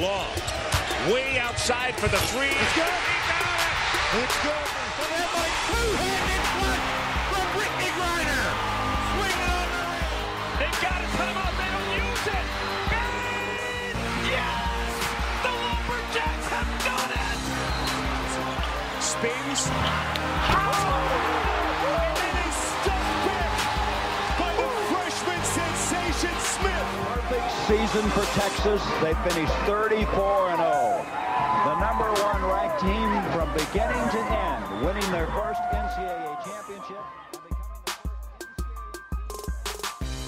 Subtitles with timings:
[0.00, 0.32] Long.
[1.12, 2.48] Way outside for the three.
[2.48, 2.88] It's good.
[2.88, 4.66] It's good.
[4.96, 6.88] So that like two-handed flush
[7.28, 8.48] from Brittney Griner.
[9.12, 10.24] Swing on the rim.
[10.56, 11.52] They've got a timeout.
[11.52, 12.46] They don't use it.
[12.96, 14.88] And yes!
[15.44, 17.38] The Lumberjacks have done it!
[19.04, 19.68] Spins.
[20.48, 21.39] Oh!
[27.30, 28.82] Perfect season for Texas.
[29.00, 31.06] They finished 34 and 0.
[31.64, 36.98] The number one ranked team from beginning to end, winning their first NCAA championship.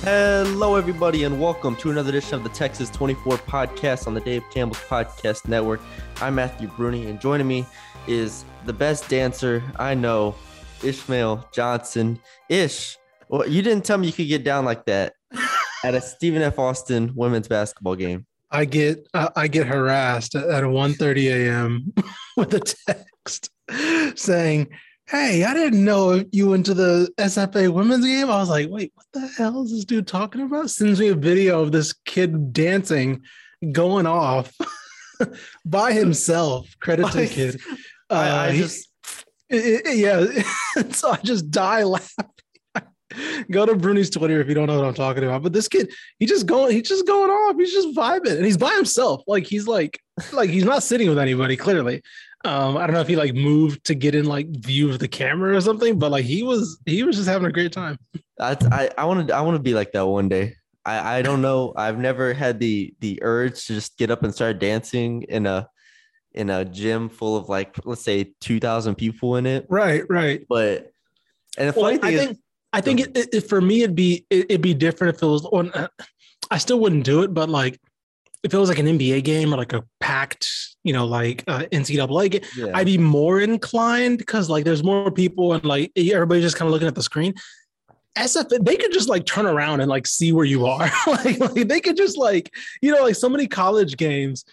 [0.04, 4.44] Hello, everybody, and welcome to another edition of the Texas 24 podcast on the Dave
[4.54, 5.80] Campbell's Podcast Network.
[6.20, 7.66] I'm Matthew Bruni, and joining me
[8.06, 10.36] is the best dancer I know,
[10.84, 12.20] Ishmael Johnson.
[12.48, 12.96] Ish,
[13.28, 15.14] well, you didn't tell me you could get down like that
[15.84, 16.58] at a Stephen F.
[16.58, 18.26] Austin women's basketball game.
[18.50, 21.92] I get uh, I get harassed at 1:30 a.m.
[22.36, 23.50] with a text
[24.18, 24.68] saying,
[25.08, 28.92] "Hey, I didn't know you went to the SFA women's game." I was like, "Wait,
[28.94, 32.52] what the hell is this dude talking about?" Sends me a video of this kid
[32.52, 33.22] dancing,
[33.72, 34.52] going off
[35.64, 36.68] by himself.
[36.80, 37.60] Credit to the kid.
[38.10, 38.88] Uh, I, I just
[39.48, 40.42] it- it- yeah,
[40.90, 42.26] so I just die laughing.
[43.50, 45.42] Go to Bruni's Twitter if you don't know what I'm talking about.
[45.42, 47.56] But this kid, he just going, he's just going off.
[47.56, 49.22] He's just vibing, and he's by himself.
[49.26, 50.00] Like he's like,
[50.32, 51.56] like he's not sitting with anybody.
[51.56, 52.02] Clearly,
[52.44, 55.08] um, I don't know if he like moved to get in like view of the
[55.08, 55.98] camera or something.
[55.98, 57.98] But like he was, he was just having a great time.
[58.40, 60.56] I I, I want to I want to be like that one day.
[60.84, 61.72] I, I don't know.
[61.76, 65.68] I've never had the the urge to just get up and start dancing in a
[66.32, 69.66] in a gym full of like let's say two thousand people in it.
[69.68, 70.44] Right, right.
[70.48, 70.90] But
[71.56, 72.38] and the Well, funny thing I is, think
[72.72, 75.26] I think it, it, it- for me it'd be it, it'd be different if it
[75.26, 75.70] was on.
[75.72, 75.88] uh,
[76.50, 77.78] I still wouldn't do it, but like
[78.42, 80.48] if it was like an NBA game or like a packed,
[80.82, 85.10] you know, like uh, NCAA game, yeah, I'd be more inclined because like there's more
[85.10, 87.34] people and like everybody's just kind of looking at the screen.
[88.18, 90.90] SF, they could just like turn around and like see where you are.
[91.06, 94.44] like, like they could just like, you know, like so many college games,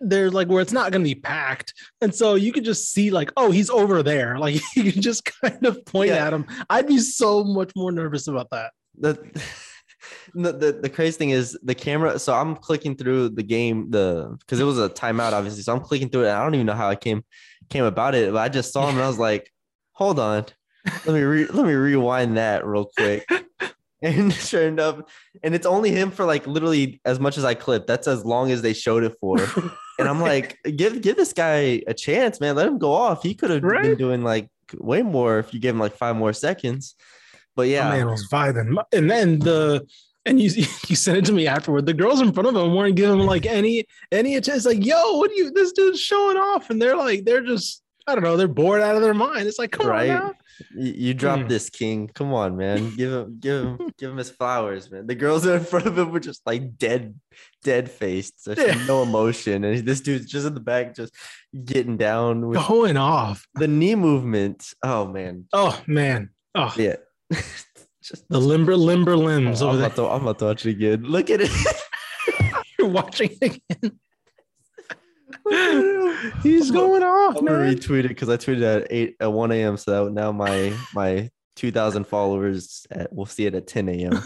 [0.00, 1.74] they're like where it's not going to be packed.
[2.00, 4.38] And so you could just see like, oh, he's over there.
[4.40, 6.26] Like you can just kind of point Yeah.
[6.26, 6.46] at him.
[6.70, 8.72] I'd be so much more nervous about that.
[8.96, 9.14] the,
[10.34, 12.18] the the the crazy thing is the camera.
[12.18, 15.62] So I'm clicking through the game the because it was a timeout obviously.
[15.62, 16.28] So I'm clicking through it.
[16.28, 17.24] And I don't even know how I came
[17.70, 19.50] came about it, but I just saw him and I was like,
[19.92, 20.46] hold on,
[21.04, 23.26] let me re- let me rewind that real quick.
[24.02, 25.00] And sure enough,
[25.42, 27.88] and it's only him for like literally as much as I clipped.
[27.88, 29.38] That's as long as they showed it for.
[30.00, 32.54] And I'm like, give give this guy a chance, man.
[32.54, 33.24] Let him go off.
[33.24, 36.32] He could have been doing like way more if you give him like five more
[36.32, 36.94] seconds.
[37.56, 38.76] But yeah, man was vibing.
[38.92, 39.84] And then the
[40.24, 40.50] and you
[40.86, 41.86] you sent it to me afterward.
[41.86, 44.56] The girls in front of him weren't giving him like any any attention.
[44.58, 46.70] It's like, yo, what do you this dude's showing off?
[46.70, 49.48] And they're like, they're just, I don't know, they're bored out of their mind.
[49.48, 50.10] It's like, come Right.
[50.10, 50.34] on now.
[50.74, 51.48] You, you dropped Hmm.
[51.48, 52.08] this king.
[52.14, 52.94] Come on, man.
[52.96, 55.06] Give him, give him, give him his flowers, man.
[55.06, 57.14] The girls in front of him were just like dead,
[57.64, 58.42] dead faced.
[58.44, 58.84] So Yeah.
[58.86, 61.14] no emotion, and this dude's just in the back, just
[61.64, 63.46] getting down with Going off.
[63.54, 64.72] the knee movement.
[64.82, 66.30] Oh man, Oh man.
[66.54, 66.96] Oh yeah.
[68.02, 69.86] just the limber limber limbs Oh, I'm, over there.
[69.88, 71.02] about to, I'm about to watch it again.
[71.04, 71.50] Look at it.
[72.78, 73.98] You're watching it again.
[76.42, 77.74] He's going off, I'm gonna man.
[77.76, 79.76] retweet it because I tweeted at eight at one a.m.
[79.76, 84.22] So now my my two thousand followers at, will see it at ten a.m.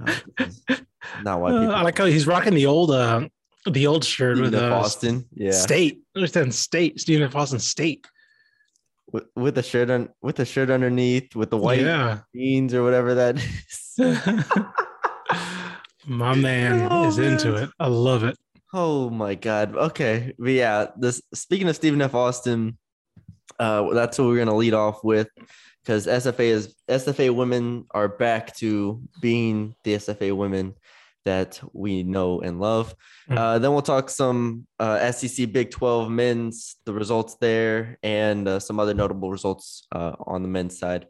[1.22, 3.28] Not why Uh, people I like how he's rocking the old uh
[3.66, 6.00] the old shirt Stephen with uh, Austin, yeah, State.
[6.14, 7.00] Understand State.
[7.00, 7.34] Stephen F.
[7.36, 8.06] Austin State.
[9.12, 12.20] with, with the shirt on with the shirt underneath with the white Yeah.
[12.34, 13.94] jeans or whatever that is.
[16.06, 17.70] My man Oh, is into it.
[17.78, 18.36] I love it.
[18.72, 19.74] Oh my god.
[19.76, 20.34] Okay.
[20.38, 22.14] But yeah, this speaking of Stephen F.
[22.14, 22.78] Austin,
[23.58, 25.28] uh that's what we're gonna lead off with
[25.82, 30.74] because SFA is SFA women are back to being the SFA women
[31.24, 32.94] that we know and love.
[33.28, 33.36] Mhm.
[33.36, 38.58] Uh, then we'll talk some uh, SEC Big 12 men's, the results there, and uh,
[38.60, 41.06] some other notable results uh, on the men's side.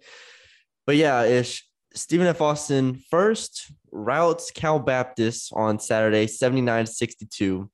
[0.87, 1.68] But yeah, ish.
[1.95, 2.41] Stephen F.
[2.41, 7.71] Austin first routes Cal Baptist on Saturday, 79 62.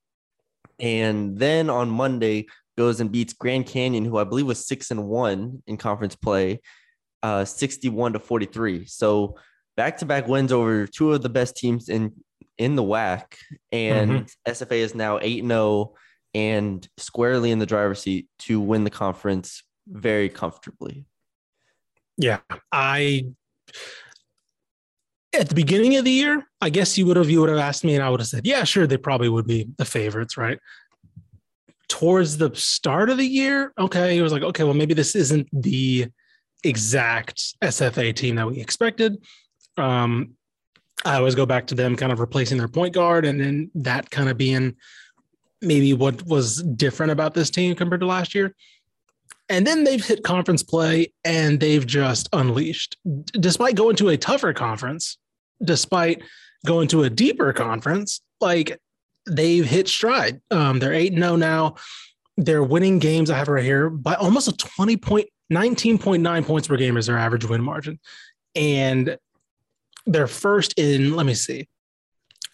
[0.80, 2.46] And then on Monday
[2.76, 6.60] goes and beats Grand Canyon, who I believe was six and one in conference play,
[7.22, 8.86] uh, 61 to 43.
[8.86, 9.36] So
[9.76, 12.12] back to back wins over two of the best teams in
[12.58, 13.36] in the WAC.
[13.72, 15.94] And SFA is now 8 0
[16.34, 21.06] and squarely in the driver's seat to win the conference very comfortably.
[22.16, 22.40] Yeah.
[22.72, 23.26] I
[25.38, 27.84] at the beginning of the year, I guess you would have you would have asked
[27.84, 30.58] me, and I would have said, yeah, sure, they probably would be the favorites, right?
[31.88, 35.48] Towards the start of the year, okay, it was like, okay, well, maybe this isn't
[35.52, 36.06] the
[36.62, 39.22] exact SFA team that we expected.
[39.76, 40.34] Um,
[41.04, 44.10] I always go back to them kind of replacing their point guard, and then that
[44.10, 44.76] kind of being
[45.60, 48.54] maybe what was different about this team compared to last year.
[49.48, 52.96] And then they've hit conference play and they've just unleashed.
[53.38, 55.18] Despite going to a tougher conference,
[55.64, 56.22] despite
[56.64, 58.78] going to a deeper conference, like
[59.28, 60.40] they've hit stride.
[60.50, 61.76] Um, they're 8 0 now.
[62.36, 63.30] They're winning games.
[63.30, 67.18] I have right here by almost a 20 point, 19.9 points per game is their
[67.18, 68.00] average win margin.
[68.54, 69.16] And
[70.06, 71.68] they're first in, let me see,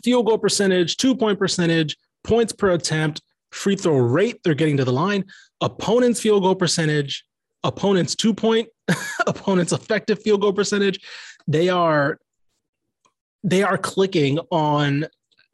[0.04, 4.40] field goal percentage, two point percentage, points per attempt, free throw rate.
[4.44, 5.24] They're getting to the line,
[5.60, 7.24] opponent's field goal percentage,
[7.64, 8.68] opponent's two point,
[9.26, 11.00] opponent's effective field goal percentage.
[11.46, 12.18] They are
[13.42, 15.06] they are clicking on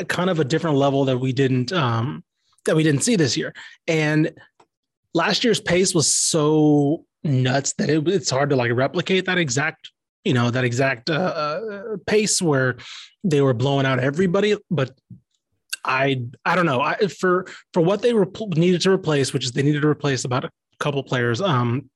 [0.09, 2.25] kind of a different level that we didn't um,
[2.65, 3.55] that we didn't see this year.
[3.87, 4.33] And
[5.15, 9.91] last year's pace was so nuts that it, it's hard to like replicate that exact
[10.25, 12.77] you know that exact uh, uh, pace where
[13.23, 14.57] they were blowing out everybody.
[14.71, 14.91] But
[15.85, 19.63] I I don't know I, for for what they needed to replace, which is they
[19.63, 20.51] needed to replace about a
[20.81, 21.41] couple players.
[21.41, 21.89] Um,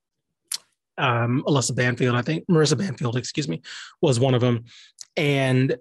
[0.96, 3.62] um, Alyssa Banfield, I think Marissa Banfield, excuse me,
[4.02, 4.64] was one of them,
[5.16, 5.76] and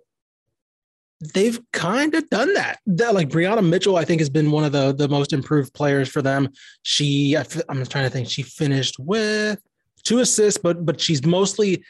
[1.34, 2.80] they've kind of done that.
[2.86, 3.14] that.
[3.14, 6.22] Like Brianna Mitchell, I think has been one of the the most improved players for
[6.22, 6.50] them.
[6.84, 9.60] She, I, am trying to think, she finished with
[10.04, 11.84] two assists, but but she's mostly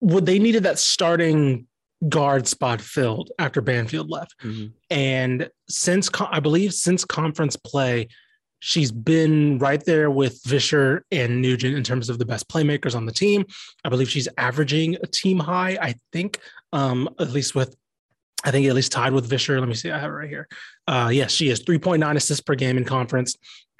[0.00, 1.66] what they needed that starting
[2.08, 4.34] guard spot filled after Banfield left.
[4.42, 4.66] Mm-hmm.
[4.90, 8.08] And since I believe since conference play,
[8.60, 13.06] she's been right there with Visscher and Nugent in terms of the best playmakers on
[13.06, 13.44] the team.
[13.84, 16.40] I believe she's averaging a team high, I think,
[16.72, 17.76] um, at least with
[18.44, 19.58] I think at least tied with Visscher.
[19.58, 19.90] Let me see.
[19.90, 20.46] I have it right here.
[20.86, 23.36] Uh, yes, she is 3.9 assists per game in conference,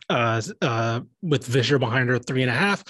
[0.09, 2.83] uh, uh, with Visscher behind her three and a half.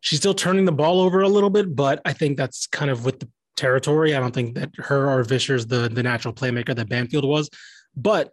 [0.00, 3.04] She's still turning the ball over a little bit, but I think that's kind of
[3.04, 4.14] with the territory.
[4.14, 7.50] I don't think that her or Visscher's the the natural playmaker that Banfield was,
[7.96, 8.32] but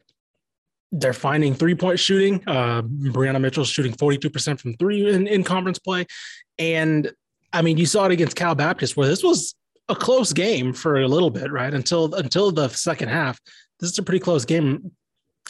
[0.92, 2.44] they're finding three point shooting.
[2.48, 6.06] Uh, Brianna Mitchell's shooting 42% from three in, in conference play.
[6.58, 7.12] And
[7.54, 9.56] I mean, you saw it against Cal Baptist where this was
[9.88, 11.74] a close game for a little bit, right?
[11.74, 13.40] Until until the second half.
[13.80, 14.92] This is a pretty close game.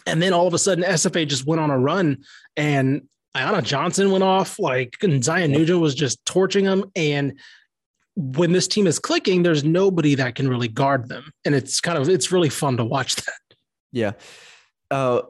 [0.06, 2.18] And then all of a sudden, SFA just went on a run
[2.56, 4.60] and Aiyana Johnson went off.
[4.60, 6.86] Like and Zya Nugent was just torching them.
[6.96, 7.40] And
[8.16, 11.32] when this team is clicking, there's nobody that can really guard them.
[11.46, 13.34] And it's kind of it's really fun to watch that.
[13.92, 14.12] Yeah.
[14.92, 15.22] Uh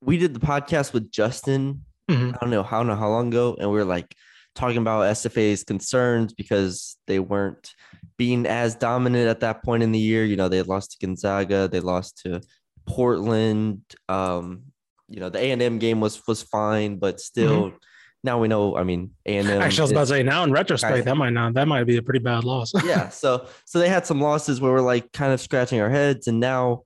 [0.00, 1.82] we did the podcast with Justin.
[2.10, 2.34] Mm-hmm.
[2.34, 4.14] I don't know how know how long ago, and we are like
[4.54, 7.72] talking about SFA's concerns because they weren't
[8.16, 10.24] being as dominant at that point in the year.
[10.24, 12.40] You know, they lost to Gonzaga, they lost to
[12.86, 13.80] Portland.
[14.08, 14.64] Um,
[15.08, 17.76] you know, the A and M game was was fine, but still mm-hmm
[18.24, 18.74] now we know.
[18.74, 21.54] I mean, and actually, I was about to say now in retrospect, that might not
[21.54, 22.72] that might be a pretty bad loss.
[22.84, 23.10] yeah.
[23.10, 26.40] So so they had some losses where we're like kind of scratching our heads, and
[26.40, 26.84] now,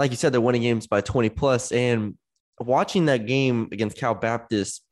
[0.00, 1.72] like you said, they're winning games by twenty plus.
[1.72, 2.16] And
[2.58, 4.82] watching that game against Cal Baptist,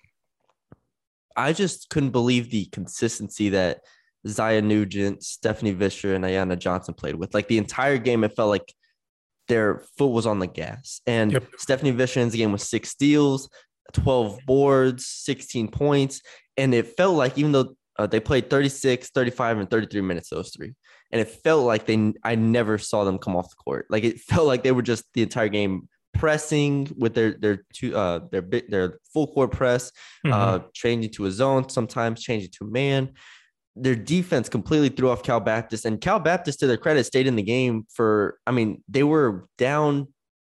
[1.34, 3.80] I just couldn't believe the consistency that
[4.26, 7.32] Zya Nugent, Stephanie Visscher, and Aiyana Johnson played with.
[7.32, 8.74] Like the entire game, it felt like
[9.48, 11.00] their foot was on the gas.
[11.06, 11.44] And yep.
[11.56, 13.48] Stephanie Visscher ends the game with six steals.
[13.94, 16.20] 12 boards, 16 points.
[16.58, 20.50] And it felt like, even though uh, they played 36, 35, and 33 minutes, those
[20.54, 20.74] three,
[21.10, 23.86] and it felt like they, I never saw them come off the court.
[23.90, 27.96] Like it felt like they were just the entire game pressing with their their two
[27.96, 29.92] uh their bit their full court press,
[30.26, 30.32] mm-hmm.
[30.32, 33.12] uh changing to a zone, sometimes changing to a man.
[33.76, 37.36] Their defense completely threw off Cal Baptist, and Cal Baptist, to their credit, stayed in
[37.36, 38.38] the game for.
[38.46, 40.08] I mean, they were down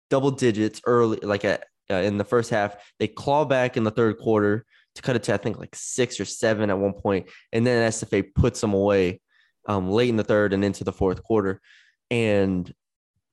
[0.10, 2.75] double digits early, like at uh, in the first half.
[3.00, 6.20] They claw back in the third quarter to cut it to I think like six
[6.20, 9.22] or seven at one point, and then SFA puts them away
[9.69, 11.61] um, late in the third and into the fourth quarter,
[12.11, 12.73] and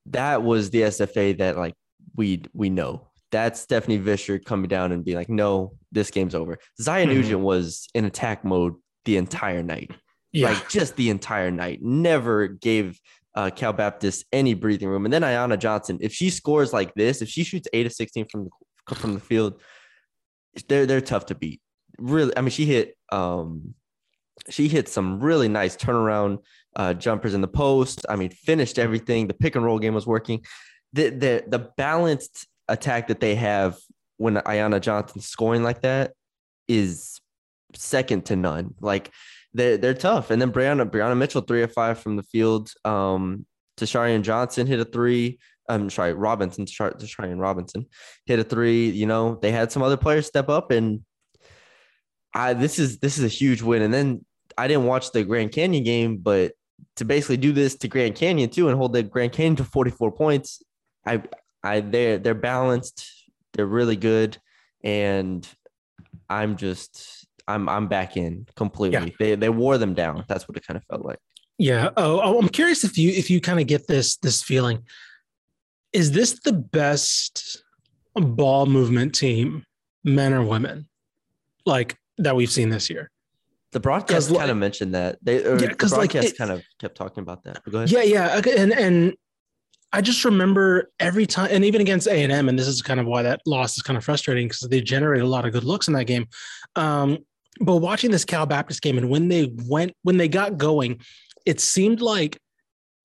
[0.05, 1.73] that was the SFA that like
[2.15, 3.07] we we know.
[3.29, 6.59] That's Stephanie Visscher coming down and being like, no, this game's over.
[6.81, 7.09] Zya mm-hmm.
[7.11, 9.91] Nugent was in attack mode the entire night.
[10.31, 10.49] Yeah.
[10.49, 11.79] Like just the entire night.
[11.81, 12.99] Never gave
[13.35, 15.05] uh, Cal Baptist any breathing room.
[15.05, 18.27] And then Aiyana Johnson, if she scores like this, if she shoots eight of 16
[18.31, 18.49] from
[18.87, 19.61] the, from the field,
[20.69, 21.61] they're, they're tough to beat.
[21.99, 22.31] Really.
[22.37, 23.73] I mean, she hit, um,
[24.49, 26.39] she hit some really nice turnaround
[26.75, 28.05] uh, jumpers in the post.
[28.09, 29.27] I mean, finished everything.
[29.27, 30.45] The pick and roll game was working.
[30.93, 33.77] The, the, the balanced attack that they have
[34.17, 36.13] when Aiyana Johnson's scoring like that
[36.67, 37.19] is
[37.73, 38.73] second to none.
[38.79, 39.11] Like
[39.53, 40.31] they're they're tough.
[40.31, 42.71] And then Brianna Brianna Mitchell three of five from the field.
[42.85, 43.45] Um,
[43.77, 45.39] Tasharian Johnson hit a three.
[45.69, 47.85] I'm sorry, Robinson, Tasharian Robinson
[48.25, 48.89] hit a three.
[48.89, 51.01] You know, they had some other players step up, and
[52.33, 53.81] I this is this is a huge win.
[53.81, 54.25] And then
[54.57, 56.53] I didn't watch the Grand Canyon game, but
[56.95, 60.11] to basically do this to Grand Canyon too and hold the Grand Canyon to 44
[60.11, 60.61] points,
[61.05, 61.23] I
[61.63, 63.05] I they're they're balanced,
[63.53, 64.37] they're really good,
[64.83, 65.47] and
[66.29, 69.09] I'm just I'm I'm back in completely.
[69.09, 69.15] Yeah.
[69.19, 70.25] They they wore them down.
[70.27, 71.19] That's what it kind of felt like.
[71.57, 71.89] Yeah.
[71.97, 74.83] Oh, oh I'm curious if you if you kind of get this this feeling.
[75.93, 77.63] Is this the best
[78.13, 79.65] ball movement team,
[80.03, 80.87] men or women,
[81.65, 83.09] like that we've seen this year?
[83.73, 86.95] The broadcast kind of mentioned that they yeah, the broadcast like it, kind of kept
[86.95, 87.61] talking about that.
[87.69, 87.91] Go ahead.
[87.91, 89.13] Yeah, yeah, and and
[89.93, 92.99] I just remember every time, and even against A and M, and this is kind
[92.99, 95.63] of why that loss is kind of frustrating because they generated a lot of good
[95.63, 96.27] looks in that game.
[96.75, 97.19] Um,
[97.59, 101.01] but watching this Cal Baptist game, and when they went, when they got going,
[101.45, 102.37] it seemed like,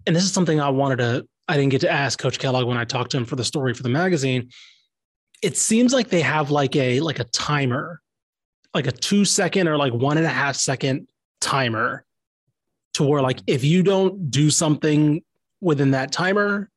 [0.06, 2.76] and this is something I wanted to, I didn't get to ask Coach Kellogg when
[2.76, 4.50] I talked to him for the story for the magazine.
[5.42, 8.01] It seems like they have like a like a timer,
[8.74, 11.08] like a two second or like one and a half second
[11.40, 12.04] timer,
[12.94, 15.22] to where like if you don't do something
[15.60, 16.68] within that timer,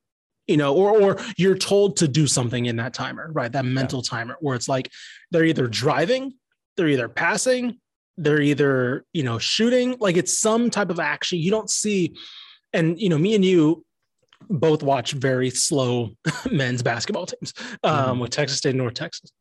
[0.48, 3.52] you know, or or you're told to do something in that timer, right?
[3.52, 4.10] That mental yeah.
[4.10, 4.92] timer where it's like
[5.32, 6.34] they're either driving,
[6.78, 7.80] they're either passing,
[8.18, 11.40] they're either, you know, shooting, like it's some type of action.
[11.40, 12.16] You don't see,
[12.74, 13.86] and you know, me and you
[14.50, 16.12] both watch very slow
[16.52, 18.20] men's basketball teams um, mm-hmm.
[18.20, 19.32] with Texas State and North Texas.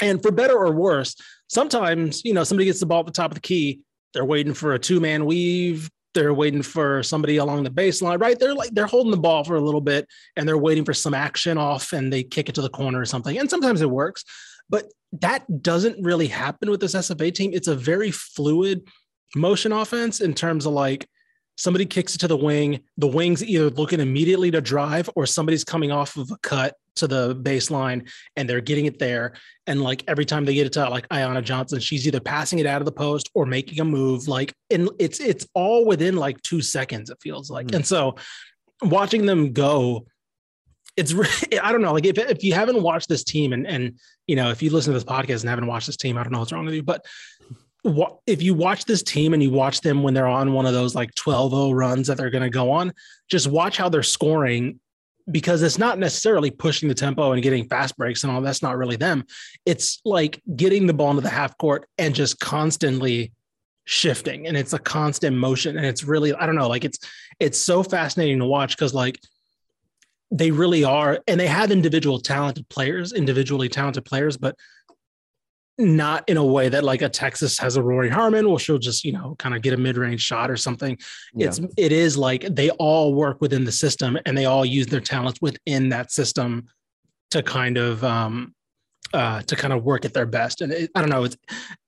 [0.00, 1.16] And for better or worse,
[1.48, 3.80] sometimes, you know, somebody gets the ball at the top of the key,
[4.14, 8.38] they're waiting for a two man weave, they're waiting for somebody along the baseline, right?
[8.38, 10.06] They're like they're holding the ball for a little bit
[10.36, 13.04] and they're waiting for some action off and they kick it to the corner or
[13.04, 13.38] something.
[13.38, 14.24] And sometimes it works,
[14.68, 14.86] but
[15.20, 17.52] that doesn't really happen with this SFA team.
[17.52, 18.86] It's a very fluid
[19.34, 21.08] motion offense in terms of like
[21.56, 25.64] somebody kicks it to the wing, the wing's either looking immediately to drive or somebody's
[25.64, 29.34] coming off of a cut to the baseline and they're getting it there.
[29.66, 32.66] And like every time they get it to like Aiyana Johnson, she's either passing it
[32.66, 34.28] out of the post or making a move.
[34.28, 37.66] Like, and it's it's all within like two seconds, it feels like.
[37.66, 37.76] Mm-hmm.
[37.76, 38.16] And so
[38.82, 40.06] watching them go,
[40.96, 41.14] it's
[41.62, 41.92] I don't know.
[41.92, 44.92] Like if, if you haven't watched this team and and you know, if you listen
[44.92, 46.82] to this podcast and haven't watched this team, I don't know what's wrong with you,
[46.82, 47.04] but
[48.26, 50.94] if you watch this team and you watch them when they're on one of those
[50.94, 52.92] like 12-0 runs that they're going to go on,
[53.28, 54.78] just watch how they're scoring
[55.30, 58.76] because it's not necessarily pushing the tempo and getting fast breaks and all that's not
[58.76, 59.24] really them.
[59.64, 63.32] It's like getting the ball into the half court and just constantly
[63.84, 66.98] shifting and it's a constant motion and it's really I don't know like it's
[67.40, 69.18] it's so fascinating to watch cuz like
[70.30, 74.54] they really are and they have individual talented players, individually talented players but
[75.82, 79.04] not in a way that like a Texas has a Rori Harmon, well, she'll just,
[79.04, 80.98] you know, kind of get a mid-range shot or something.
[81.34, 81.48] Yeah.
[81.48, 85.00] It's it is like they all work within the system and they all use their
[85.00, 86.68] talents within that system
[87.30, 88.54] to kind of um
[89.14, 90.60] uh to kind of work at their best.
[90.60, 91.36] And it, I don't know, it's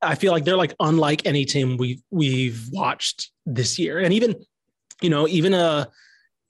[0.01, 3.99] I feel like they're like unlike any team we we've watched this year.
[3.99, 4.35] And even,
[5.01, 5.87] you know, even a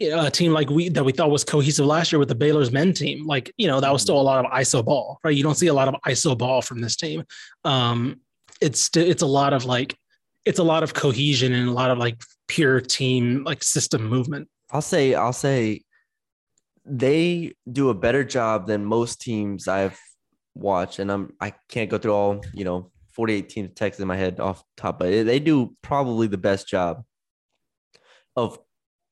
[0.02, 2.94] a team like we that we thought was cohesive last year with the Baylor's men
[2.94, 5.36] team, like you know that was still a lot of ISO ball, right?
[5.36, 7.24] You don't see a lot of ISO ball from this team.
[7.64, 8.20] Um,
[8.62, 9.98] it's it's a lot of like
[10.46, 14.50] it's a lot of cohesion and a lot of like pure team like system movement.
[14.72, 15.82] I'll say I'll say
[16.86, 20.00] they do a better job than most teams I've
[20.56, 24.18] watched, and I'm I can't go through all you know 48 teams Texas in my
[24.18, 27.04] head off top, but they do probably the best job
[28.36, 28.60] of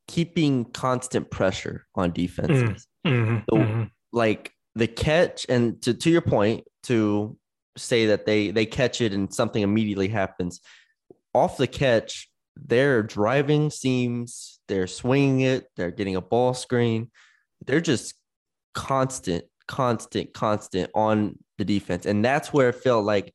[0.08, 2.88] keeping constant pressure on defenses.
[3.06, 3.84] Mm-hmm, so, mm-hmm.
[4.12, 7.38] Like the catch, and to, to your point, to
[7.78, 10.62] say that they they catch it and something immediately happens
[11.34, 17.10] off the catch, they're driving seams, they're swinging it, they're getting a ball screen,
[17.66, 18.14] they're just
[18.76, 23.34] constant, constant, constant on the defense, and that's where it felt like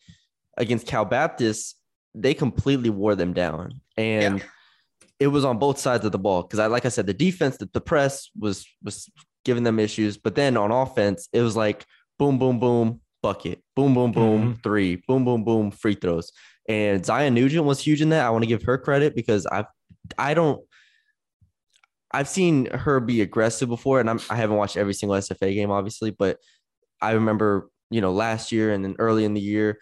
[0.57, 1.77] against Cal Baptist,
[2.15, 4.39] they completely wore them down, and.
[4.39, 4.45] Yeah
[5.21, 7.57] it was on both sides of the ball because I like I said the defense
[7.59, 9.11] that the press was was
[9.45, 11.85] giving them issues but then on offense it was like
[12.19, 14.61] boom boom boom bucket boom boom boom mm-hmm.
[14.63, 16.33] three boom boom boom free throws
[16.69, 19.65] and Zya Nugent was huge in that I want to give her credit because I
[20.17, 20.63] I don't
[22.11, 25.71] I've seen her be aggressive before and I'm, I haven't watched every single SFA game
[25.71, 26.39] obviously but
[27.01, 29.79] I remember you know last year and then early in the year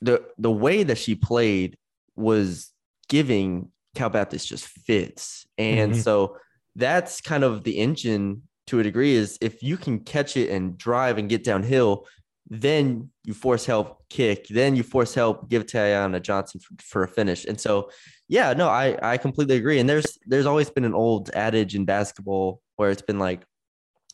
[0.00, 1.76] the the way that she played
[2.16, 2.72] was
[3.08, 5.46] giving Cal Baptist just fits.
[5.58, 6.00] And mm-hmm.
[6.00, 6.36] so
[6.74, 10.76] that's kind of the engine to a degree is if you can catch it and
[10.76, 12.06] drive and get downhill,
[12.48, 17.08] then you force help kick, then you force help give Tayana Johnson for, for, a
[17.08, 17.44] finish.
[17.44, 17.90] And so
[18.28, 19.78] Yeah, no, I I completely agree.
[19.80, 23.44] And there's there's always been an old adage in basketball where it's been like,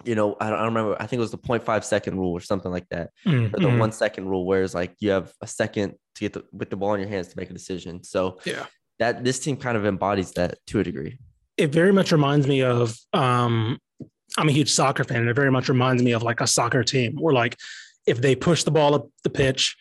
[0.05, 0.97] you know, I don't, I don't remember.
[1.01, 3.79] I think it was the 0.5 second rule or something like that, or the Mhm.
[3.79, 6.77] one second rule, where it's like you have a second to get the, with the
[6.77, 8.03] ball in your hands to make a decision.
[8.03, 8.67] So Yeah.
[8.99, 11.19] That this team kind of embodies that to a degree.
[11.57, 13.79] it very much reminds me of um
[14.39, 16.83] I'm a huge soccer fan and it very much reminds me of like a soccer
[16.83, 17.59] team where like
[18.07, 19.77] if they push the ball up the pitch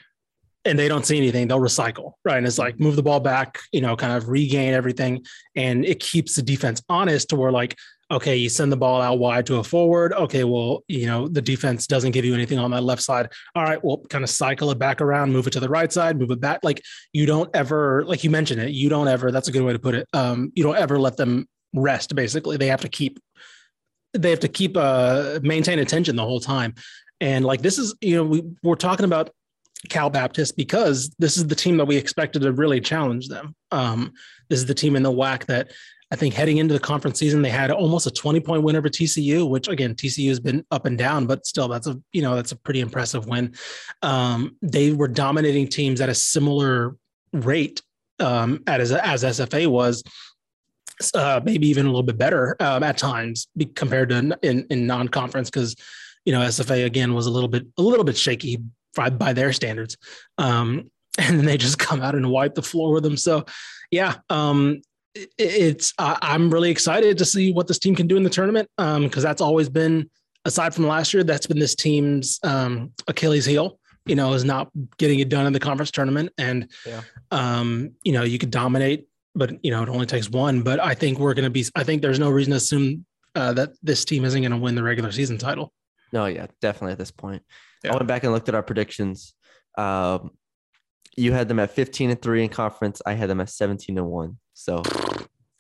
[0.65, 2.38] and they don't see anything, they'll recycle, right?
[2.38, 5.25] And it's like move the ball back, you know, kind of regain everything.
[5.56, 7.77] And it keeps the defense honest to where like,
[8.12, 10.13] okay, you send the ball out wide to a forward.
[10.13, 13.30] Okay, well, you know, the defense doesn't give you anything on that left side.
[13.56, 16.20] All right, well, kind of cycle it back around, move it to the right side,
[16.20, 16.60] move it back.
[16.63, 16.82] Like
[17.13, 19.80] you don't ever, like you mentioned it, you don't ever, that's a good way to
[19.80, 20.08] put it.
[20.13, 23.20] Um, you don't ever let them rest basically they have to keep
[24.13, 26.74] they have to keep uh maintain attention the whole time
[27.22, 29.30] and like this is you know we, we're talking about
[29.89, 34.12] cal baptist because this is the team that we expected to really challenge them um
[34.50, 35.72] this is the team in the WAC that
[36.12, 38.89] i think heading into the conference season they had almost a 20 point win over
[38.89, 42.36] tcu which again tcu has been up and down but still that's a you know
[42.36, 43.53] that's a pretty impressive win
[44.01, 46.96] um they were dominating teams at a similar
[47.34, 47.82] rate
[48.20, 50.03] um as as sfa was
[51.13, 55.50] uh, maybe even a little bit better um, at times compared to in, in non-conference
[55.50, 55.75] because
[56.25, 58.60] you know SFA again was a little bit a little bit shaky
[58.96, 59.98] by, by their standards,
[60.38, 63.18] um, and then they just come out and wipe the floor with them.
[63.18, 63.46] So
[63.89, 64.82] yeah, um,
[65.38, 68.70] it's I I'm really excited to see what this team can do in the tournament
[68.77, 70.10] because that's always been
[70.46, 73.77] aside from last year that's been this team's um, Achilles heel.
[74.08, 77.01] You know, is not getting it done in the conference tournament, and Yeah.
[77.30, 80.62] um, you know you could dominate but you know it only takes one.
[80.62, 81.65] But I think we're going to be.
[81.75, 84.75] I think there's no reason to assume uh, that this team isn't going to win
[84.75, 85.72] the regular season title.
[86.12, 87.44] No, yeah, definitely at this point.
[87.84, 87.94] Yeah.
[87.94, 89.34] I went back and looked at our predictions.
[89.77, 90.32] Um,
[91.15, 93.01] you had them at 15 and 3 in conference.
[93.06, 94.38] I had them at 17 and 1.
[94.53, 94.84] So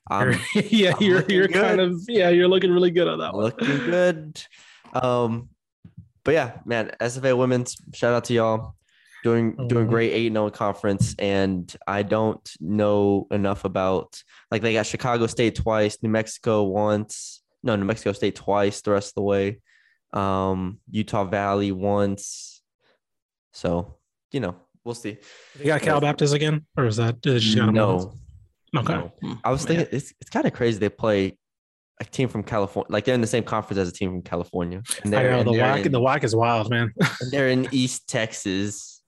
[0.09, 1.61] I'm yeah, I'm you're you're good.
[1.61, 3.43] kind of yeah, you're looking really good on that one.
[3.45, 4.41] looking good.
[4.93, 5.49] Um,
[6.23, 8.75] but yeah, man, SFA women's shout out to y'all.
[9.23, 9.89] Doing doing Mhm.
[9.89, 11.15] great 8 0 conference.
[11.19, 17.43] And I don't know enough about like they got Chicago State twice, New Mexico once.
[17.61, 19.59] No, New Mexico State twice the rest of the way.
[20.11, 22.63] Um, Utah Valley once.
[23.53, 23.97] So,
[24.31, 25.17] you know, we'll see.
[25.57, 28.03] They got Cal Baptist again, or is that did she got them once?
[28.05, 28.13] No,
[28.75, 28.93] Okay.
[28.93, 29.11] no.
[29.21, 29.33] Hmm.
[29.43, 31.37] I was thinking it's it's kind of crazy they play
[31.99, 34.81] a team from California, like they're in the same conference as a team from California.
[35.03, 35.85] And I know the WAC.
[35.85, 36.91] in, The WAC is wild, man.
[37.21, 39.03] and they're in East Texas.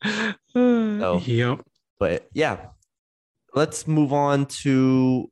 [0.56, 1.20] Oh.
[1.26, 1.62] Yep.
[2.00, 2.68] But yeah,
[3.56, 5.30] let's move on to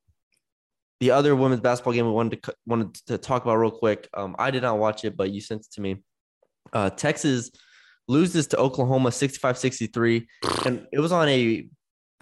[1.01, 4.07] the other women's basketball game we wanted to wanted to talk about real quick.
[4.13, 6.03] Um, I did not watch it, but you sent it to me.
[6.71, 7.51] Uh, Texas
[8.07, 10.25] loses to Oklahoma 65-63,
[10.65, 11.67] and it was on a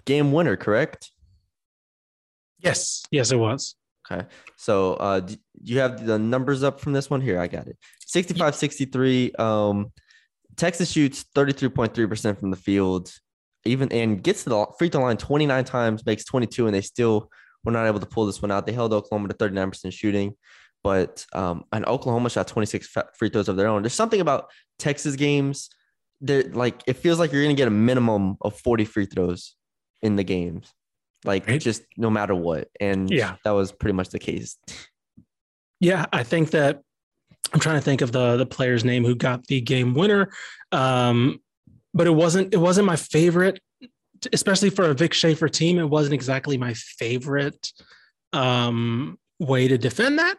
[0.06, 1.10] game winner, correct?
[2.62, 3.02] Yes.
[3.10, 3.76] Yes, it was.
[4.10, 4.26] Okay.
[4.56, 7.38] So uh do you have the numbers up from this one here?
[7.40, 7.76] I got it.
[8.06, 9.32] 65 63.
[9.38, 9.92] Um
[10.56, 13.12] Texas shoots 33.3% from the field,
[13.64, 17.30] even and gets to the free throw line 29 times, makes 22, and they still
[17.64, 18.66] were not able to pull this one out.
[18.66, 20.34] They held Oklahoma to 39% shooting,
[20.82, 23.82] but um and Oklahoma shot 26 free throws of their own.
[23.82, 25.70] There's something about Texas games
[26.22, 29.54] that like it feels like you're gonna get a minimum of 40 free throws
[30.02, 30.72] in the games.
[31.24, 31.60] Like Right.
[31.60, 32.68] just no matter what.
[32.80, 33.36] And Yeah.
[33.44, 34.56] that was pretty much the case.
[35.80, 36.82] Yeah, I think that
[37.52, 40.32] I'm trying to think of the the player's name who got the game winner.
[40.72, 41.40] Um,
[41.94, 43.60] but it wasn't it wasn't my favorite,
[44.32, 45.78] especially for a Vic Schaefer team.
[45.78, 47.72] It wasn't exactly my favorite
[48.32, 50.36] um, way to defend that.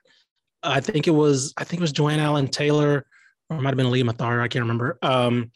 [0.64, 3.06] I think it was I think it was Joanne Allen Taylor,
[3.50, 5.52] or it might have been Aliyah Matharu, I can't remember, um,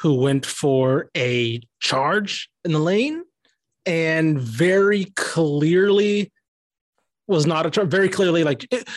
[0.00, 3.22] who went for a charge in the lane
[3.88, 6.30] and very clearly
[7.26, 7.88] was not a charge.
[7.88, 8.88] Very clearly, like it,